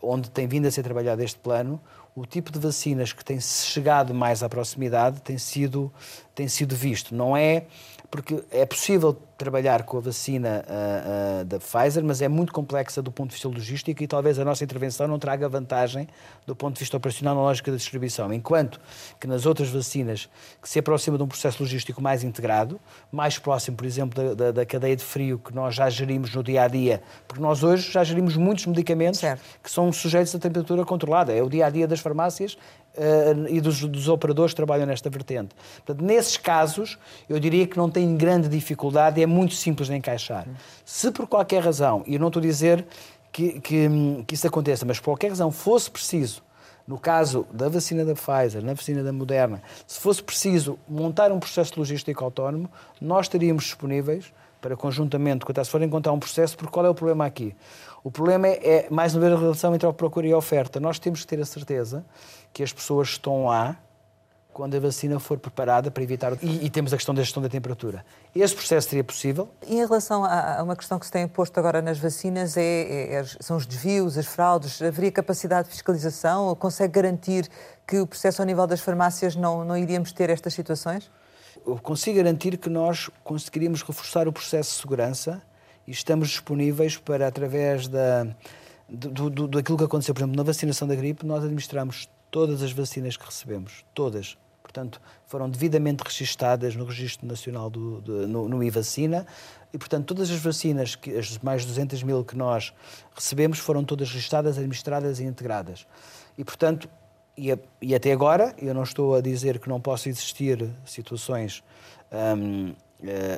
[0.01, 1.79] onde tem vindo a ser trabalhado este plano,
[2.13, 5.89] o tipo de vacinas que tem chegado mais à proximidade tem sido,
[6.35, 7.15] tem sido visto.
[7.15, 7.63] Não é
[8.11, 13.01] porque é possível trabalhar com a vacina uh, uh, da Pfizer, mas é muito complexa
[13.01, 16.07] do ponto de vista logístico e talvez a nossa intervenção não traga vantagem
[16.45, 18.33] do ponto de vista operacional na lógica da distribuição.
[18.33, 18.79] Enquanto
[19.19, 20.29] que nas outras vacinas,
[20.61, 22.79] que se aproxima de um processo logístico mais integrado,
[23.11, 26.43] mais próximo, por exemplo, da, da, da cadeia de frio que nós já gerimos no
[26.43, 29.41] dia a dia, porque nós hoje já gerimos muitos medicamentos certo.
[29.61, 31.33] que são sujeitos a temperatura controlada.
[31.33, 32.57] É o dia a dia das farmácias
[32.97, 35.55] uh, e dos, dos, operadores que trabalham nesta vertente.
[35.85, 36.97] Portanto, nesses casos,
[37.29, 40.47] eu diria que não tem grande dificuldade, é muito simples de encaixar.
[40.85, 42.85] Se por qualquer razão, e eu não estou a dizer
[43.31, 43.87] que, que,
[44.27, 46.43] que isso aconteça, mas por qualquer razão fosse preciso
[46.85, 51.39] no caso da vacina da Pfizer, na vacina da Moderna, se fosse preciso montar um
[51.39, 56.71] processo logístico autónomo, nós estaríamos disponíveis para conjuntamente, quando se for encontrar um processo, porque
[56.71, 57.53] qual é o problema aqui?
[58.01, 60.79] O problema é, é mais uma vez, a relação entre a procura e a oferta.
[60.79, 62.05] Nós temos que ter a certeza
[62.53, 63.77] que as pessoas estão lá
[64.53, 66.37] quando a vacina for preparada para evitar.
[66.41, 68.05] E, e, temos a questão da gestão da temperatura.
[68.35, 69.49] Esse processo seria possível.
[69.67, 72.61] E em relação a, a uma questão que se tem posto agora nas vacinas, é,
[72.61, 74.81] é, é, são os desvios, as fraudes.
[74.81, 76.45] Haveria capacidade de fiscalização?
[76.45, 77.49] Ou consegue garantir
[77.87, 81.09] que o processo ao nível das farmácias não, não iríamos ter estas situações?
[81.65, 85.41] Eu consigo garantir que nós conseguiríamos reforçar o processo de segurança
[85.87, 88.27] e estamos disponíveis para, através da,
[88.87, 92.71] do, do, daquilo que aconteceu, por exemplo, na vacinação da gripe, nós administramos todas as
[92.71, 94.35] vacinas que recebemos, todas.
[94.63, 99.27] Portanto, foram devidamente registadas no Registro Nacional do, no, no iVacina
[99.71, 102.73] e, portanto, todas as vacinas, que, as mais de 200 mil que nós
[103.13, 105.85] recebemos, foram todas registadas, administradas e integradas.
[106.35, 106.89] E, portanto,
[107.37, 111.63] e, e até agora, eu não estou a dizer que não possa existir situações
[112.35, 112.73] hum,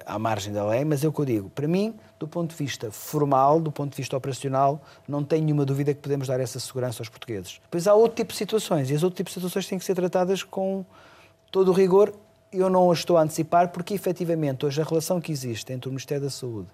[0.06, 1.50] à margem da lei, mas é o que eu digo.
[1.50, 5.66] Para mim, do ponto de vista formal, do ponto de vista operacional, não tenho nenhuma
[5.66, 7.60] dúvida que podemos dar essa segurança aos portugueses.
[7.64, 9.96] Depois há outro tipo de situações, e as outro tipo de situações têm que ser
[9.96, 10.86] tratadas com
[11.52, 12.14] todo o rigor.
[12.52, 15.92] Eu não as estou a antecipar, porque efetivamente hoje a relação que existe entre o
[15.92, 16.68] Ministério da Saúde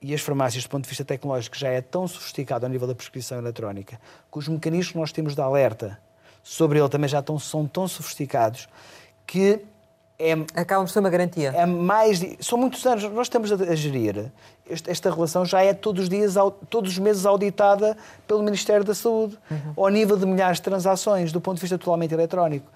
[0.00, 2.94] e as farmácias, do ponto de vista tecnológico, já é tão sofisticado ao nível da
[2.94, 4.00] prescrição eletrónica,
[4.30, 5.98] que os mecanismos que nós temos de alerta
[6.42, 8.68] sobre ele também já tão, são tão sofisticados
[9.26, 9.64] que
[10.18, 11.52] é, Acaba por ser uma garantia.
[11.54, 12.20] É mais.
[12.40, 13.04] São muitos anos.
[13.04, 14.30] Nós estamos a, gerir.
[14.68, 16.34] Esta, esta, relação já é todos os dias,
[16.68, 19.84] todos os meses auditada pelo Ministério da Saúde, uhum.
[19.84, 22.66] ao nível de milhares de transações, do ponto de vista totalmente eletrónico.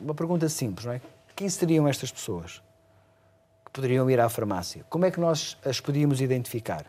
[0.00, 1.00] Uma pergunta simples, não é?
[1.36, 2.62] Quem seriam estas pessoas
[3.64, 4.84] que poderiam ir à farmácia?
[4.88, 6.86] Como é que nós as podíamos identificar?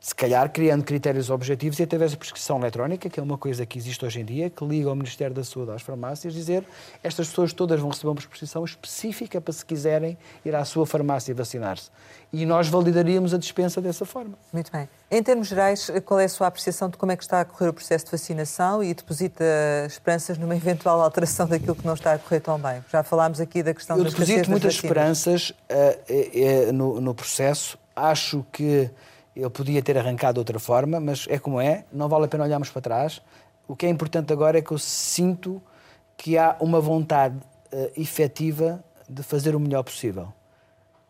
[0.00, 3.78] Se calhar criando critérios objetivos e através da prescrição eletrónica, que é uma coisa que
[3.78, 6.64] existe hoje em dia, que liga ao Ministério da Saúde às farmácias, dizer
[7.02, 11.34] estas pessoas todas vão receber uma prescrição específica para se quiserem ir à sua farmácia
[11.34, 11.90] vacinar-se.
[12.32, 14.34] E nós validaríamos a dispensa dessa forma.
[14.52, 14.88] Muito bem.
[15.10, 17.68] Em termos gerais, qual é a sua apreciação de como é que está a correr
[17.70, 19.44] o processo de vacinação e deposita
[19.86, 22.84] esperanças numa eventual alteração daquilo que não está a correr tão bem?
[22.92, 27.78] Já falámos aqui da questão Eu deposito muitas esperanças uh, uh, uh, no, no processo.
[27.96, 28.90] Acho que
[29.38, 32.42] eu podia ter arrancado de outra forma, mas é como é, não vale a pena
[32.42, 33.22] olharmos para trás.
[33.68, 35.62] O que é importante agora é que eu sinto
[36.16, 37.36] que há uma vontade
[37.72, 40.32] uh, efetiva de fazer o melhor possível.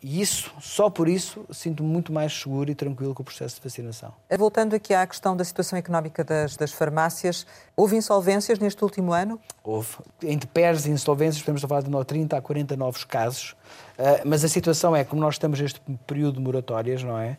[0.00, 3.62] E isso, só por isso, sinto-me muito mais seguro e tranquilo com o processo de
[3.62, 4.12] vacinação.
[4.38, 9.40] Voltando aqui à questão da situação económica das, das farmácias, houve insolvências neste último ano?
[9.64, 9.96] Houve.
[10.22, 13.56] Entre PERS e insolvências, podemos falar de 30 a 40 novos casos.
[13.98, 17.36] Uh, mas a situação é, como nós estamos neste período de moratórias, não é?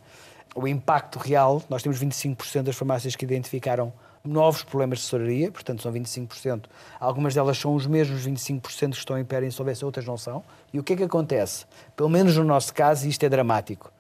[0.56, 5.82] O impacto real, nós temos 25% das farmácias que identificaram novos problemas de tesouraria, portanto
[5.82, 6.66] são 25%.
[7.00, 10.44] Algumas delas são os mesmos 25% que estão em pé insolvência, outras não são.
[10.74, 11.66] E o que é que acontece?
[11.96, 13.92] Pelo menos no nosso caso, isto é dramático,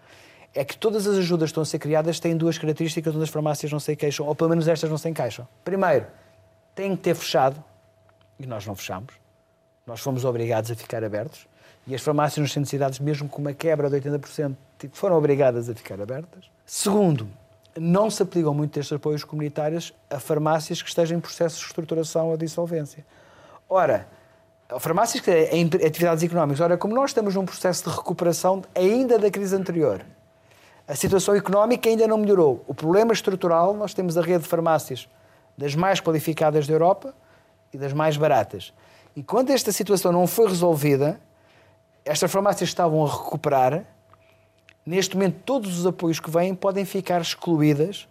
[0.53, 3.29] é que todas as ajudas que estão a ser criadas têm duas características onde as
[3.29, 5.47] farmácias não se queixam, ou pelo menos estas não se encaixam.
[5.63, 6.07] Primeiro,
[6.75, 7.63] têm que ter fechado,
[8.39, 9.13] e nós não fechamos.
[9.85, 11.47] Nós fomos obrigados a ficar abertos.
[11.85, 15.75] E as farmácias de cidades, mesmo com uma quebra de 80%, tipo, foram obrigadas a
[15.75, 16.45] ficar abertas.
[16.65, 17.29] Segundo,
[17.77, 22.29] não se aplicam muito estes apoios comunitários a farmácias que estejam em processo de reestruturação
[22.29, 23.05] ou de insolvência.
[23.69, 24.07] Ora,
[24.79, 29.29] farmácias que têm atividades económicas, ora, como nós estamos num processo de recuperação ainda da
[29.29, 30.03] crise anterior,
[30.87, 32.63] a situação económica ainda não melhorou.
[32.67, 35.07] O problema estrutural, nós temos a rede de farmácias
[35.55, 37.13] das mais qualificadas da Europa
[37.71, 38.73] e das mais baratas.
[39.15, 41.19] E quando esta situação não foi resolvida,
[42.05, 43.85] estas farmácias estavam a recuperar.
[44.89, 48.07] Neste momento, todos os apoios que vêm podem ficar excluídas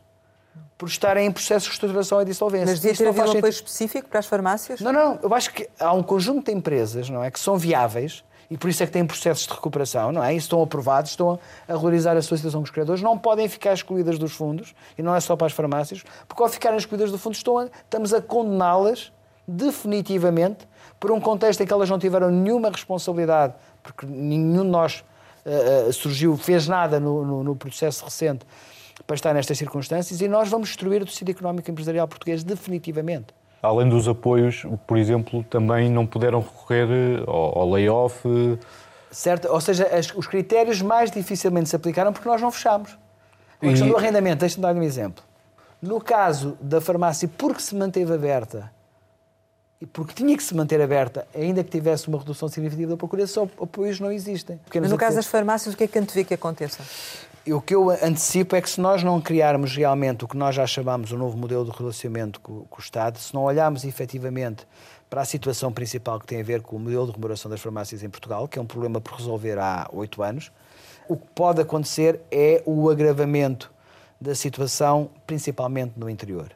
[0.78, 2.66] por estarem em processo de reestruturação e dissolvência.
[2.66, 4.80] Mas devia ter havido um apoio específico para as farmácias?
[4.80, 5.18] Não, não.
[5.20, 8.70] Eu acho que há um conjunto de empresas não é, que são viáveis e por
[8.70, 10.32] isso é que têm processos de recuperação, não é?
[10.32, 13.72] E estão aprovados, estão a regularizar a sua situação com os criadores, não podem ficar
[13.72, 17.18] excluídas dos fundos, e não é só para as farmácias, porque ao ficarem excluídas do
[17.18, 19.12] fundo estão a, estamos a condená-las
[19.48, 20.68] definitivamente
[21.00, 25.04] por um contexto em que elas não tiveram nenhuma responsabilidade porque nenhum de nós
[25.48, 28.44] uh, surgiu, fez nada no, no, no, processo recente
[29.06, 33.26] para estar nestas circunstâncias e nós vamos destruir o tecido económico empresarial português definitivamente.
[33.62, 38.22] Além dos apoios, por exemplo, também não puderam recorrer ao, ao layoff.
[39.10, 42.96] Certo, ou seja, as, os critérios mais dificilmente se aplicaram porque nós não fechámos.
[43.60, 43.90] A questão e...
[43.90, 45.24] do arrendamento, deixa-me dar um exemplo.
[45.80, 48.70] No caso da farmácia, porque se manteve aberta
[49.86, 53.44] porque tinha que se manter aberta, ainda que tivesse uma redução significativa da procura, só
[53.60, 54.58] apoios não existem.
[54.74, 56.82] Mas no caso das farmácias, o que é que antevê que aconteça?
[57.52, 60.66] o que eu antecipo é que se nós não criarmos realmente o que nós já
[60.66, 64.66] chamamos o novo modelo de relacionamento com, com, o Estado, se não olharmos efetivamente
[65.08, 68.02] para a situação principal que tem a ver com o modelo de remuneração das farmácias
[68.02, 70.52] em Portugal, que é um problema por resolver há oito anos,
[71.08, 73.72] o que pode acontecer é o agravamento
[74.20, 76.52] da situação, principalmente no interior.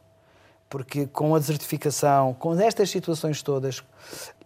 [0.73, 3.85] Porque com a desertificação, com estas situações todas,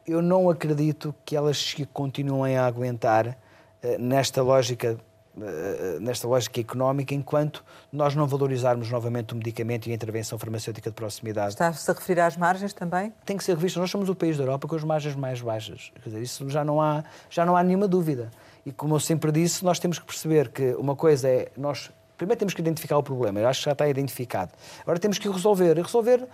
[0.05, 3.39] eu não acredito que elas continuem a aguentar
[3.81, 4.99] eh, nesta lógica
[5.41, 10.91] eh, nesta lógica económica, enquanto nós não valorizarmos novamente o medicamento e a intervenção farmacêutica
[10.91, 11.51] de proximidade.
[11.51, 13.13] Está-se a referir às margens também?
[13.25, 13.79] Tem que ser revisto.
[13.79, 15.93] Nós somos o país da Europa com as margens mais baixas.
[16.03, 18.33] Quer dizer, isso já não há, já não há nenhuma dúvida.
[18.65, 22.39] E como eu sempre disse, nós temos que perceber que uma coisa é nós primeiro
[22.39, 23.41] temos que identificar o problema.
[23.41, 24.53] Eu acho que já está identificado.
[24.83, 25.79] Agora temos que resolver.
[25.79, 26.27] E resolver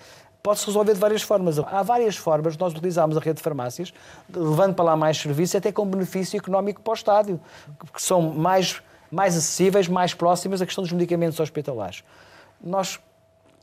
[0.43, 1.59] pode-se resolver de várias formas.
[1.59, 3.93] Há várias formas de nós utilizarmos a rede de farmácias,
[4.35, 7.41] levando para lá mais serviços, até com benefício económico para o estádio,
[7.93, 12.03] que são mais mais acessíveis, mais próximas à questão dos medicamentos hospitalares.
[12.65, 12.99] Nós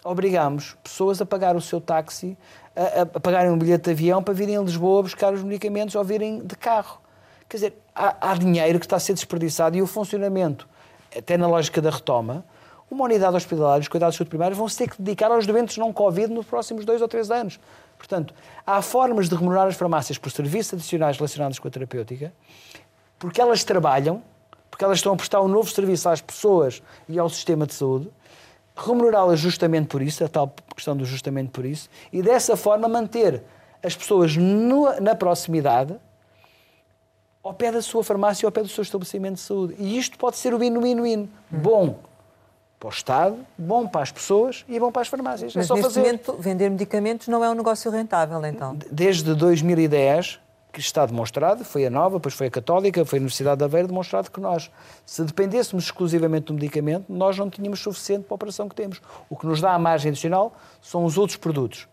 [0.03, 2.37] obrigamos pessoas a pagar o seu táxi,
[2.75, 6.03] a, a, pagarem um bilhete de avião para virem a Lisboa buscar os medicamentos ou
[6.03, 7.01] virem de carro.
[7.49, 10.69] Quer dizer, há, há dinheiro que está a ser desperdiçado e o funcionamento,
[11.15, 12.45] até na lógica da retoma,
[12.89, 15.93] uma unidade hospitalar, os cuidados de saúde primários vão ter que dedicar aos doentes não
[15.93, 17.59] Covid nos próximos dois ou três anos.
[17.97, 18.33] Portanto,
[18.65, 22.33] há formas de remunerar as farmácias por serviços adicionais relacionados com a terapêutica,
[23.19, 24.23] porque elas trabalham
[24.79, 28.09] porque elas estão a prestar um novo serviço às pessoas e ao sistema de saúde,
[28.77, 33.43] remunerá-las justamente por isso, a tal questão do justamente por isso, e dessa forma manter
[33.83, 35.95] as pessoas no, na proximidade,
[37.43, 39.75] ao pé da sua farmácia, ao pé do seu estabelecimento de saúde.
[39.77, 41.29] E isto pode ser o win-win-win.
[41.49, 41.99] Bom
[42.79, 45.53] para o Estado, bom para as pessoas e bom para as farmácias.
[45.53, 45.99] É Mas é neste fazer...
[45.99, 48.77] momento, vender medicamentos não é um negócio rentável, então?
[48.89, 50.39] Desde 2010,
[50.71, 53.89] que está demonstrado, foi a Nova, depois foi a Católica, foi a Universidade de Aveiro,
[53.89, 54.71] demonstrado que nós,
[55.05, 59.01] se dependêssemos exclusivamente do medicamento, nós não tínhamos suficiente para a operação que temos.
[59.29, 61.87] O que nos dá a margem adicional são os outros produtos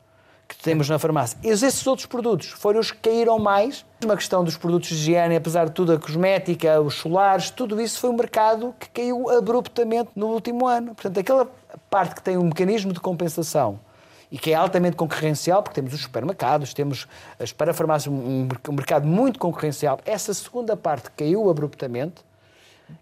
[0.49, 1.39] que temos na farmácia.
[1.43, 3.85] Esses outros produtos foram os que caíram mais.
[4.05, 7.99] Uma questão dos produtos de higiene, apesar de tudo, a cosmética, os solares, tudo isso
[7.99, 10.95] foi um mercado que caiu abruptamente no último ano.
[10.95, 11.49] Portanto, aquela
[11.91, 13.81] parte que tem um mecanismo de compensação
[14.31, 17.07] e que é altamente concorrencial, porque temos os supermercados, temos
[17.39, 19.99] as parafarmácias, um, um mercado muito concorrencial.
[20.05, 22.25] Essa segunda parte caiu abruptamente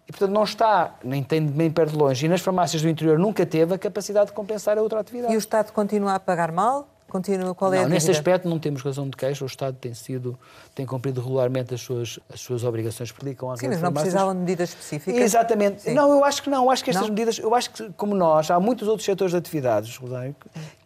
[0.09, 3.19] e, portanto, não está, nem tem nem perto de longe, e nas farmácias do interior
[3.19, 5.33] nunca teve a capacidade de compensar a outra atividade.
[5.33, 6.89] E o Estado continua a pagar mal?
[7.15, 9.45] Continua, qual é não, a nesse aspecto não temos razão de queixa.
[9.45, 10.37] O Estado tem sido,
[10.75, 14.41] tem cumprido regularmente as suas, as suas obrigações que predicam Sim, mas não precisavam de
[14.41, 15.21] medidas específicas?
[15.23, 15.83] Exatamente.
[15.83, 15.95] Sim.
[15.95, 16.65] Não, eu acho que não.
[16.65, 17.15] Eu acho que estas não?
[17.15, 20.35] medidas, eu acho que, como nós, há muitos outros setores de atividades, Rosário,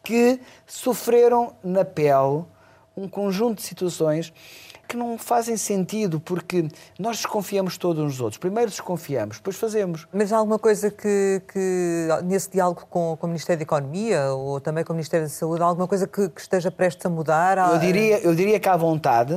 [0.04, 2.44] que sofreram na pele
[2.94, 4.30] um conjunto de situações
[4.88, 6.66] que não fazem sentido, porque
[6.98, 8.38] nós desconfiamos todos uns dos outros.
[8.38, 10.08] Primeiro desconfiamos, depois fazemos.
[10.10, 14.58] Mas há alguma coisa que, que nesse diálogo com, com, o Ministério da Economia ou
[14.60, 17.58] também com o Ministério da Saúde, há alguma coisa que, que esteja prestes a mudar?
[17.58, 19.34] Eu diria, eu diria que há vontade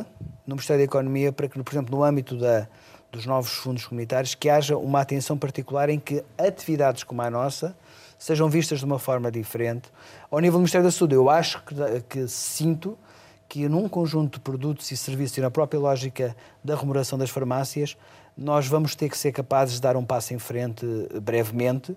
[0.47, 2.65] no Ministério da Economia para que, por exemplo, no âmbito da,
[3.11, 7.75] dos novos fundos comunitários, que haja uma atenção particular em que atividades como a nossa
[8.17, 9.91] sejam vistas de uma forma diferente.
[10.29, 11.75] Ao nível do Ministério da Saúde, eu acho que,
[12.07, 12.97] que sinto
[13.51, 16.33] que num conjunto de produtos e serviços e na própria lógica
[16.63, 17.97] da remuneração das farmácias,
[18.37, 20.85] nós vamos ter que ser capazes de dar um passo em frente
[21.21, 21.93] brevemente,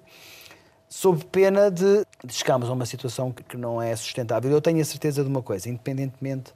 [0.89, 4.51] sob pena de, de chegarmos a uma situação que não é sustentável.
[4.51, 6.53] Eu tenho a certeza de uma coisa, independentemente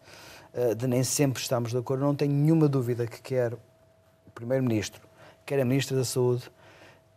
[0.52, 5.00] eh, de nem sempre estarmos de acordo, não tenho nenhuma dúvida que quer o Primeiro-Ministro,
[5.46, 6.50] quer a Ministra da Saúde,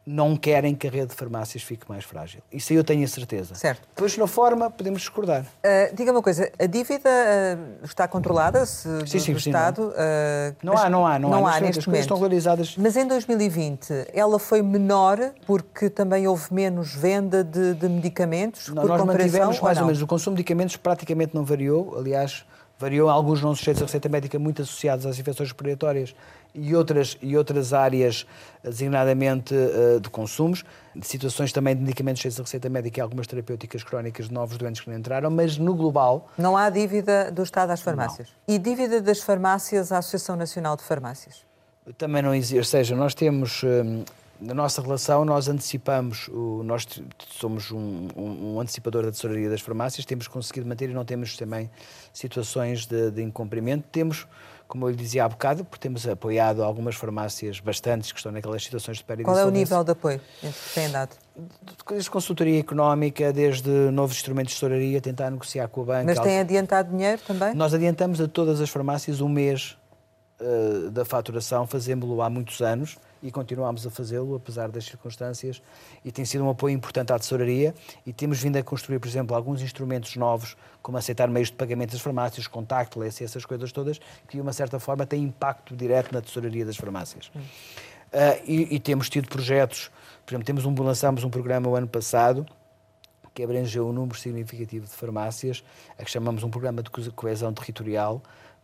[0.05, 2.41] não querem que a rede de farmácias fique mais frágil.
[2.51, 3.53] Isso aí eu tenho a certeza.
[3.53, 3.87] Certo.
[3.95, 5.43] Depois, na forma, podemos discordar.
[5.43, 9.49] Uh, diga uma coisa, a dívida uh, está controlada se, do, sim, sim, do sim,
[9.49, 9.81] Estado?
[9.81, 9.89] Não.
[9.89, 11.19] Uh, não há, não há.
[11.19, 12.01] Não, não há, há neste momento.
[12.01, 12.75] estão realizadas.
[12.77, 18.69] Mas em 2020 ela foi menor porque também houve menos venda de, de medicamentos?
[18.69, 20.01] Não, nós mantivemos mais ou, ou menos.
[20.01, 21.95] O consumo de medicamentos praticamente não variou.
[21.97, 22.43] Aliás,
[22.79, 26.15] variou alguns não sujeitos à receita médica muito associados às infecções respiratórias
[26.53, 28.25] e outras, e outras áreas,
[28.63, 30.63] designadamente uh, de consumos,
[30.95, 34.57] de situações também de medicamentos cheios de receita médica e algumas terapêuticas crónicas de novos
[34.57, 36.29] doentes que não entraram, mas no global...
[36.37, 38.29] Não há dívida do Estado às farmácias?
[38.47, 38.55] Não.
[38.55, 41.45] E dívida das farmácias à Associação Nacional de Farmácias?
[41.97, 44.03] Também não existe, ou seja, nós temos hum,
[44.41, 46.87] na nossa relação, nós antecipamos, o, nós
[47.29, 51.37] somos um, um, um, antecipador da tesouraria das farmácias, temos conseguido manter e não temos
[51.37, 51.69] também
[52.11, 53.87] situações de, de incumprimento.
[53.91, 54.27] Temos,
[54.67, 58.63] como eu lhe dizia há bocado, porque temos apoiado algumas farmácias bastantes que estão naquelas
[58.63, 61.15] situações de pérdida Qual é o nível de apoio que têm dado?
[61.87, 66.07] Desde consultoria económica, desde novos instrumentos de tesouraria, tentar negociar com o banco.
[66.07, 67.53] Mas têm adiantado dinheiro também?
[67.53, 69.77] Nós adiantamos a todas as farmácias um mês
[70.39, 75.61] uh, da faturação, fazemos-lo há muitos anos e continuamos a fazê-lo, apesar das circunstâncias,
[76.03, 77.73] e tem sido um apoio importante à tesouraria
[78.05, 81.91] e temos vindo a construir, por exemplo, alguns instrumentos novos, como aceitar meios de pagamento
[81.91, 86.11] das farmácias, contactless e essas coisas todas, que de uma certa forma têm impacto direto
[86.11, 87.31] na tesouraria das farmácias.
[87.35, 87.39] Hum.
[87.39, 89.89] Uh, e, e, temos tido projetos,
[90.25, 92.45] por exemplo, temos um, lançámos um programa o ano passado,
[93.33, 95.63] que abrangeu um número significativo de farmácias,
[95.97, 98.21] a que chamamos um programa de coesão territorial,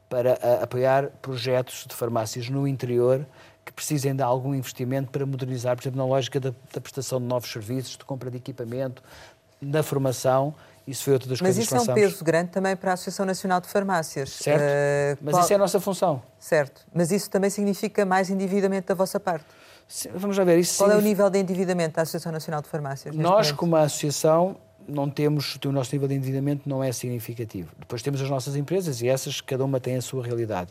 [0.10, 3.26] para uh, apoiar projetos de farmácias no interior
[3.68, 7.26] que precisem de algum investimento para modernizar, por exemplo, na lógica da, da prestação de
[7.26, 9.03] novos serviços, de compra de equipamento,
[9.61, 10.55] na formação.
[10.88, 12.91] Isso foi outra das Mas coisas que Mas isso é um peso grande também para
[12.91, 14.30] a Associação Nacional de Farmácias.
[14.30, 15.43] Certo, uh, mas qual...
[15.43, 16.22] isso é a nossa função.
[16.39, 19.45] Certo, mas isso também significa mais endividamento da vossa parte.
[19.86, 20.59] Sim, vamos lá ver.
[20.59, 20.95] Isso qual significa...
[20.95, 23.13] é o nível de endividamento da Associação Nacional de Farmácias?
[23.13, 24.55] Nós, como associação,
[24.88, 27.70] não temos, o nosso nível de endividamento não é significativo.
[27.78, 30.70] Depois temos as nossas empresas e essas, cada uma tem a sua realidade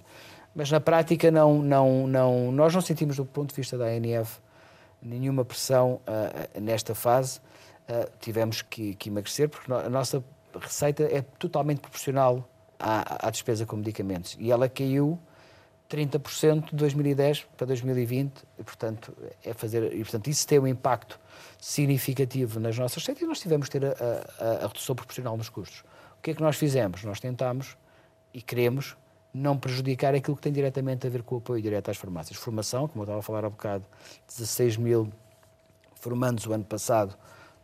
[0.56, 4.40] mas na prática não, não, não, nós não sentimos do ponto de vista da ANF
[5.02, 7.40] nenhuma pressão uh, nesta fase.
[7.86, 10.24] Uh, tivemos que, que, emagrecer porque a nossa
[10.58, 12.48] receita é totalmente proporcional
[12.78, 15.18] à, à despesa com medicamentos e ela caiu
[15.90, 21.20] 30% de 2010 para 2020 e portanto é fazer e portanto isso tem um impacto
[21.60, 23.92] significativo nas nossas receitas e nós tivemos que ter a,
[24.40, 25.84] a, a redução proporcional nos custos.
[26.18, 27.04] O que é que nós fizemos?
[27.04, 27.76] Nós tentamos
[28.34, 28.96] e queremos
[29.36, 32.38] não prejudicar aquilo que tem diretamente a ver com o apoio direto às farmácias.
[32.38, 33.84] Formação, como eu estava a falar há bocado,
[34.28, 35.12] 16 mil
[35.94, 37.14] formandos o ano passado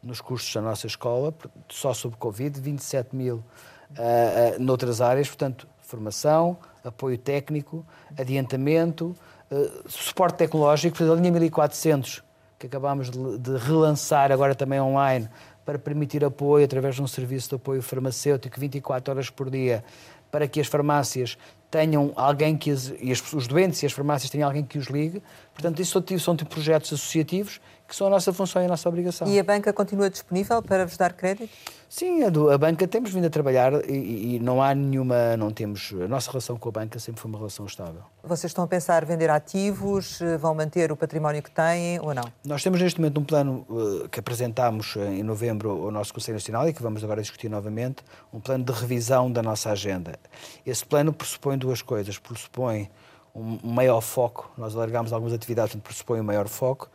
[0.02, 1.32] nos cursos da nossa escola,
[1.68, 7.86] só sobre Covid, 27 mil uh, uh, noutras áreas, portanto, formação, apoio técnico,
[8.18, 9.16] adiantamento,
[9.50, 12.22] uh, suporte tecnológico, portanto, a linha 1400,
[12.58, 15.28] que acabámos de, de relançar agora também online,
[15.64, 19.84] para permitir apoio através de um serviço de apoio farmacêutico 24 horas por dia,
[20.30, 21.38] para que as farmácias
[21.72, 24.88] tenham alguém que as, e as, os doentes e as farmácias tenham alguém que os
[24.88, 25.22] ligue.
[25.54, 27.60] Portanto, isso são, são tipo projetos associativos
[27.92, 29.28] que são a nossa função e a nossa obrigação.
[29.28, 31.50] E a banca continua disponível para vos dar crédito?
[31.90, 35.50] Sim, a, do, a banca temos vindo a trabalhar e, e, não há nenhuma, não
[35.50, 38.00] temos, a nossa relação com a banca sempre foi uma relação estável.
[38.24, 42.24] Vocês estão a pensar vender ativos, vão manter o património que têm ou não?
[42.46, 46.36] Nós temos neste momento um plano uh, que apresentámos eh, em novembro ao nosso Conselho
[46.36, 50.18] Nacional e que vamos agora discutir novamente, um plano de revisão da nossa agenda.
[50.64, 52.88] Esse plano pressupõe duas coisas, pressupõe
[53.34, 56.90] um maior foco, nós alargamos algumas atividades, portanto pressupõe um maior foco,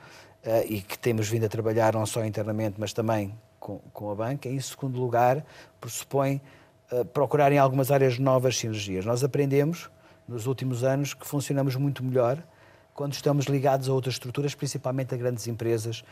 [0.68, 4.48] e que temos vindo a trabalhar não só internamente, mas também com, com a banca.
[4.48, 5.44] Em segundo lugar,
[5.80, 6.42] pressupõe
[6.92, 9.06] uh, procurar em algumas áreas novas sinergias.
[9.06, 9.90] Nós aprendemos
[10.28, 12.42] nos últimos anos que funcionamos muito melhor
[12.94, 16.04] quando estamos ligados a outras estruturas, principalmente a grandes empresas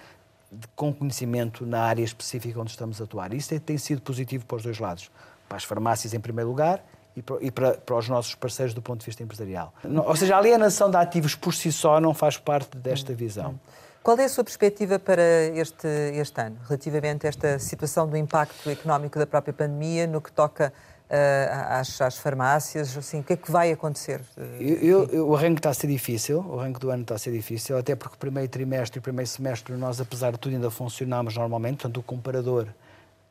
[0.76, 3.34] com conhecimento na área específica onde estamos a atuar.
[3.34, 5.10] Isso tem sido positivo para os dois lados.
[5.48, 6.84] Para as farmácias, em primeiro lugar,
[7.16, 9.74] e para, e para, para, os nossos parceiros do ponto de vista empresarial.
[10.06, 13.60] Ou seja, a alienação de ativos por si só não faz parte desta visão.
[14.06, 18.70] Qual é a sua perspectiva para este, este ano, relativamente a esta situação do impacto
[18.70, 20.72] económico da própria pandemia no que toca
[21.10, 22.96] uh, às, às, farmácias?
[22.96, 24.22] Assim, o que é que vai acontecer?
[24.60, 27.32] Eu, eu, o arranque está a ser difícil, o arranque do ano está a ser
[27.32, 30.70] difícil, até porque o primeiro trimestre e o primeiro semestre nós, apesar de tudo, ainda
[30.70, 32.68] funcionamos normalmente, portanto o comparador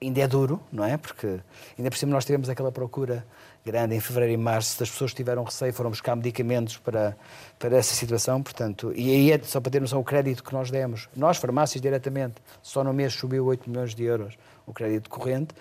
[0.03, 0.97] ainda é duro, não é?
[0.97, 1.39] Porque
[1.79, 3.25] ainda por cima nós tivemos aquela procura
[3.64, 7.16] grande em fevereiro e março, das pessoas que tiveram receio foram buscar medicamentos para,
[7.58, 10.70] para essa situação, portanto, e aí é só para ter noção o crédito que nós
[10.70, 14.36] demos, nós farmácias diretamente, só no mês subiu 8 milhões de euros
[14.66, 15.54] o crédito corrente,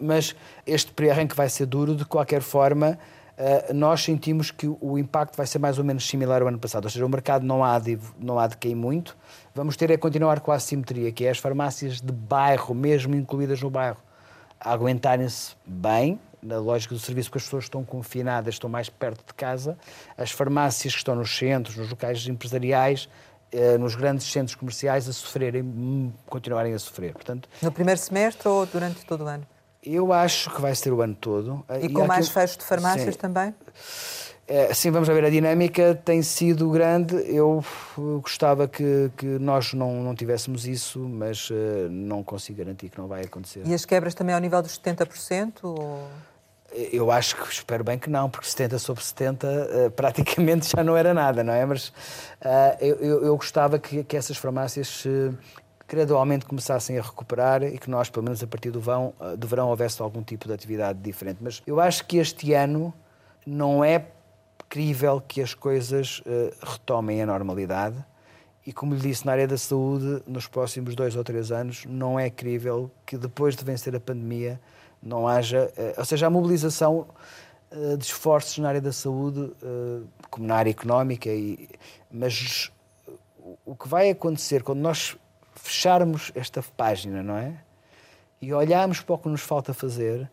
[0.00, 0.36] mas
[0.66, 2.98] este pré-arranque vai ser duro, de qualquer forma,
[3.38, 6.86] Uh, nós sentimos que o impacto vai ser mais ou menos similar ao ano passado,
[6.86, 9.16] ou seja, o mercado não há de, não há de cair muito,
[9.54, 13.62] vamos ter é continuar com a assimetria, que é as farmácias de bairro, mesmo incluídas
[13.62, 13.98] no bairro,
[14.58, 19.34] aguentarem-se bem, na lógica do serviço, porque as pessoas estão confinadas, estão mais perto de
[19.34, 19.78] casa,
[20.16, 23.08] as farmácias que estão nos centros, nos locais empresariais,
[23.50, 27.12] eh, nos grandes centros comerciais, a sofrerem, hum, continuarem a sofrer.
[27.12, 29.46] Portanto, no primeiro semestre ou durante todo o ano?
[29.82, 31.64] Eu acho que vai ser o ano todo.
[31.80, 32.40] E, e com mais aquilo...
[32.40, 33.20] fechos de farmácias Sim.
[33.20, 33.54] também?
[34.50, 37.14] É, sim, vamos ver, a dinâmica tem sido grande.
[37.16, 37.62] Eu
[38.22, 41.54] gostava que, que nós não, não tivéssemos isso, mas uh,
[41.90, 43.62] não consigo garantir que não vai acontecer.
[43.66, 45.52] E as quebras também ao nível dos 70%?
[45.64, 46.08] Ou...
[46.70, 50.96] Eu acho que espero bem que não, porque 70 sobre 70 uh, praticamente já não
[50.96, 51.64] era nada, não é?
[51.64, 55.34] Mas uh, eu, eu, gostava que, que essas farmácias uh,
[55.88, 59.68] gradualmente começassem a recuperar e que nós, pelo menos a partir do verão, do verão,
[59.70, 61.38] houvesse algum tipo de atividade diferente.
[61.40, 62.92] Mas eu acho que este ano
[63.46, 64.04] não é
[64.68, 66.22] crível que as coisas
[66.62, 67.96] retomem a normalidade.
[68.66, 72.20] E como lhe disse, na área da saúde, nos próximos dois ou três anos, não
[72.20, 74.60] é crível que depois de vencer a pandemia
[75.02, 77.06] não haja, eh, ou seja, a mobilização
[77.70, 81.68] eh, de esforços na área da saúde, eh, como na área económica, e,
[82.10, 82.70] mas
[83.64, 85.16] o que vai acontecer quando nós
[85.54, 87.54] fecharmos esta página, não é?
[88.40, 90.30] E olharmos para o que nos falta fazer,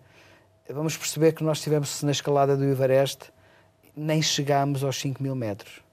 [0.70, 3.32] vamos perceber que nós estivemos na escalada do Everest,
[3.96, 5.85] nem chegámos aos 5 mil metros.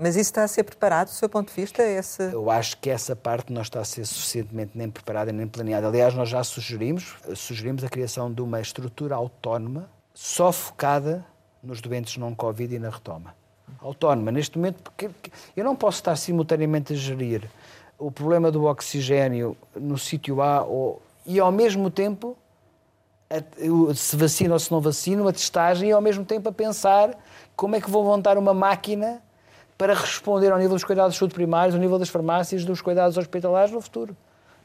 [0.00, 1.82] Mas isso está a ser preparado, do seu ponto de vista?
[1.82, 2.32] Esse...
[2.32, 5.88] Eu acho que essa parte não está a ser suficientemente nem preparada nem planeada.
[5.88, 11.26] Aliás, nós já sugerimos, sugerimos a criação de uma estrutura autónoma só focada
[11.60, 13.34] nos doentes não-Covid e na retoma.
[13.80, 15.10] Autónoma, neste momento, porque
[15.56, 17.50] eu não posso estar simultaneamente a gerir
[17.98, 22.36] o problema do oxigênio no sítio A ou, e, ao mesmo tempo,
[23.96, 27.18] se vacina ou se não vacina, a testagem, e, ao mesmo tempo, a pensar
[27.56, 29.20] como é que vou montar uma máquina
[29.78, 33.16] para responder ao nível dos cuidados de saúde primários, ao nível das farmácias, dos cuidados
[33.16, 34.16] hospitalares no futuro.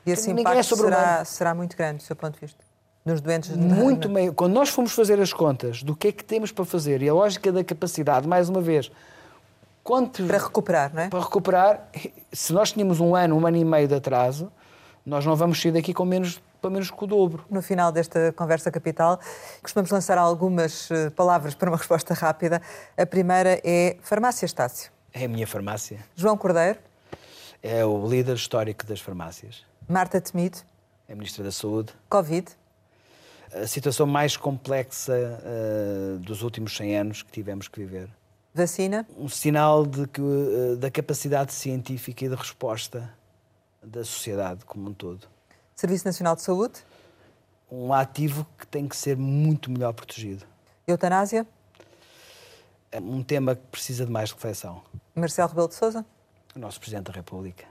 [0.05, 2.63] E esse Ninguém impacto é será, será muito grande, do seu ponto de vista?
[3.05, 4.33] Nos doentes Muito meio.
[4.33, 7.13] Quando nós fomos fazer as contas do que é que temos para fazer e a
[7.13, 8.91] lógica da capacidade, mais uma vez,
[9.83, 10.25] quanto...
[10.25, 11.09] Para recuperar, não é?
[11.09, 11.89] Para recuperar,
[12.31, 14.51] se nós tínhamos um ano, um ano e meio de atraso,
[15.05, 17.45] nós não vamos sair daqui com menos, pelo menos com o dobro.
[17.49, 19.19] No final desta conversa capital,
[19.61, 22.61] costumamos lançar algumas eh, palavras para uma resposta rápida.
[22.97, 24.92] A primeira é farmácia Estácio.
[25.13, 26.03] É a minha farmácia.
[26.15, 26.79] João Cordeiro.
[27.61, 29.63] É o líder histórico das farmácias.
[29.87, 30.57] Marta Temido.
[31.07, 31.93] É Ministra da Saúde.
[32.09, 32.47] Covid.
[33.53, 38.09] A situação mais complexa uh, dos últimos 100 anos que tivemos que viver.
[38.55, 39.07] Vacina.
[39.15, 43.13] Um sinal de que, uh, da capacidade científica e de resposta
[43.83, 45.27] da sociedade como um todo.
[45.75, 46.83] Serviço Nacional de Saúde.
[47.71, 50.43] Um ativo que tem que ser muito melhor protegido.
[50.87, 51.45] Eutanásia
[52.93, 54.83] é um tema que precisa de mais reflexão.
[55.15, 56.05] Marcelo Rebelo de Sousa?
[56.55, 57.65] O nosso Presidente da República.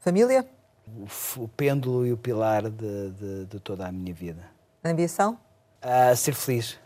[0.00, 0.44] Família?
[0.86, 4.42] O, o pêndulo e o pilar de, de, de, toda a minha vida.
[4.84, 5.38] Ambição?
[5.80, 6.76] A ser feliz.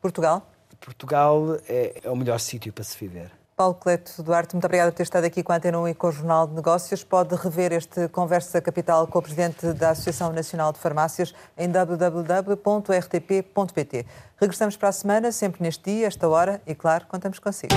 [0.00, 0.48] Portugal?
[0.80, 3.32] Portugal é, é o melhor sítio para se viver.
[3.62, 6.08] Paulo Cleto Duarte, muito obrigada por ter estado aqui com a Antena 1 e com
[6.08, 7.04] o Jornal de Negócios.
[7.04, 12.56] Pode rever este Conversa Capital com o Presidente da Associação Nacional de Farmácias em www.rtp.pt.
[14.36, 17.72] Regressamos para a semana, sempre neste dia, esta hora, e claro, contamos consigo.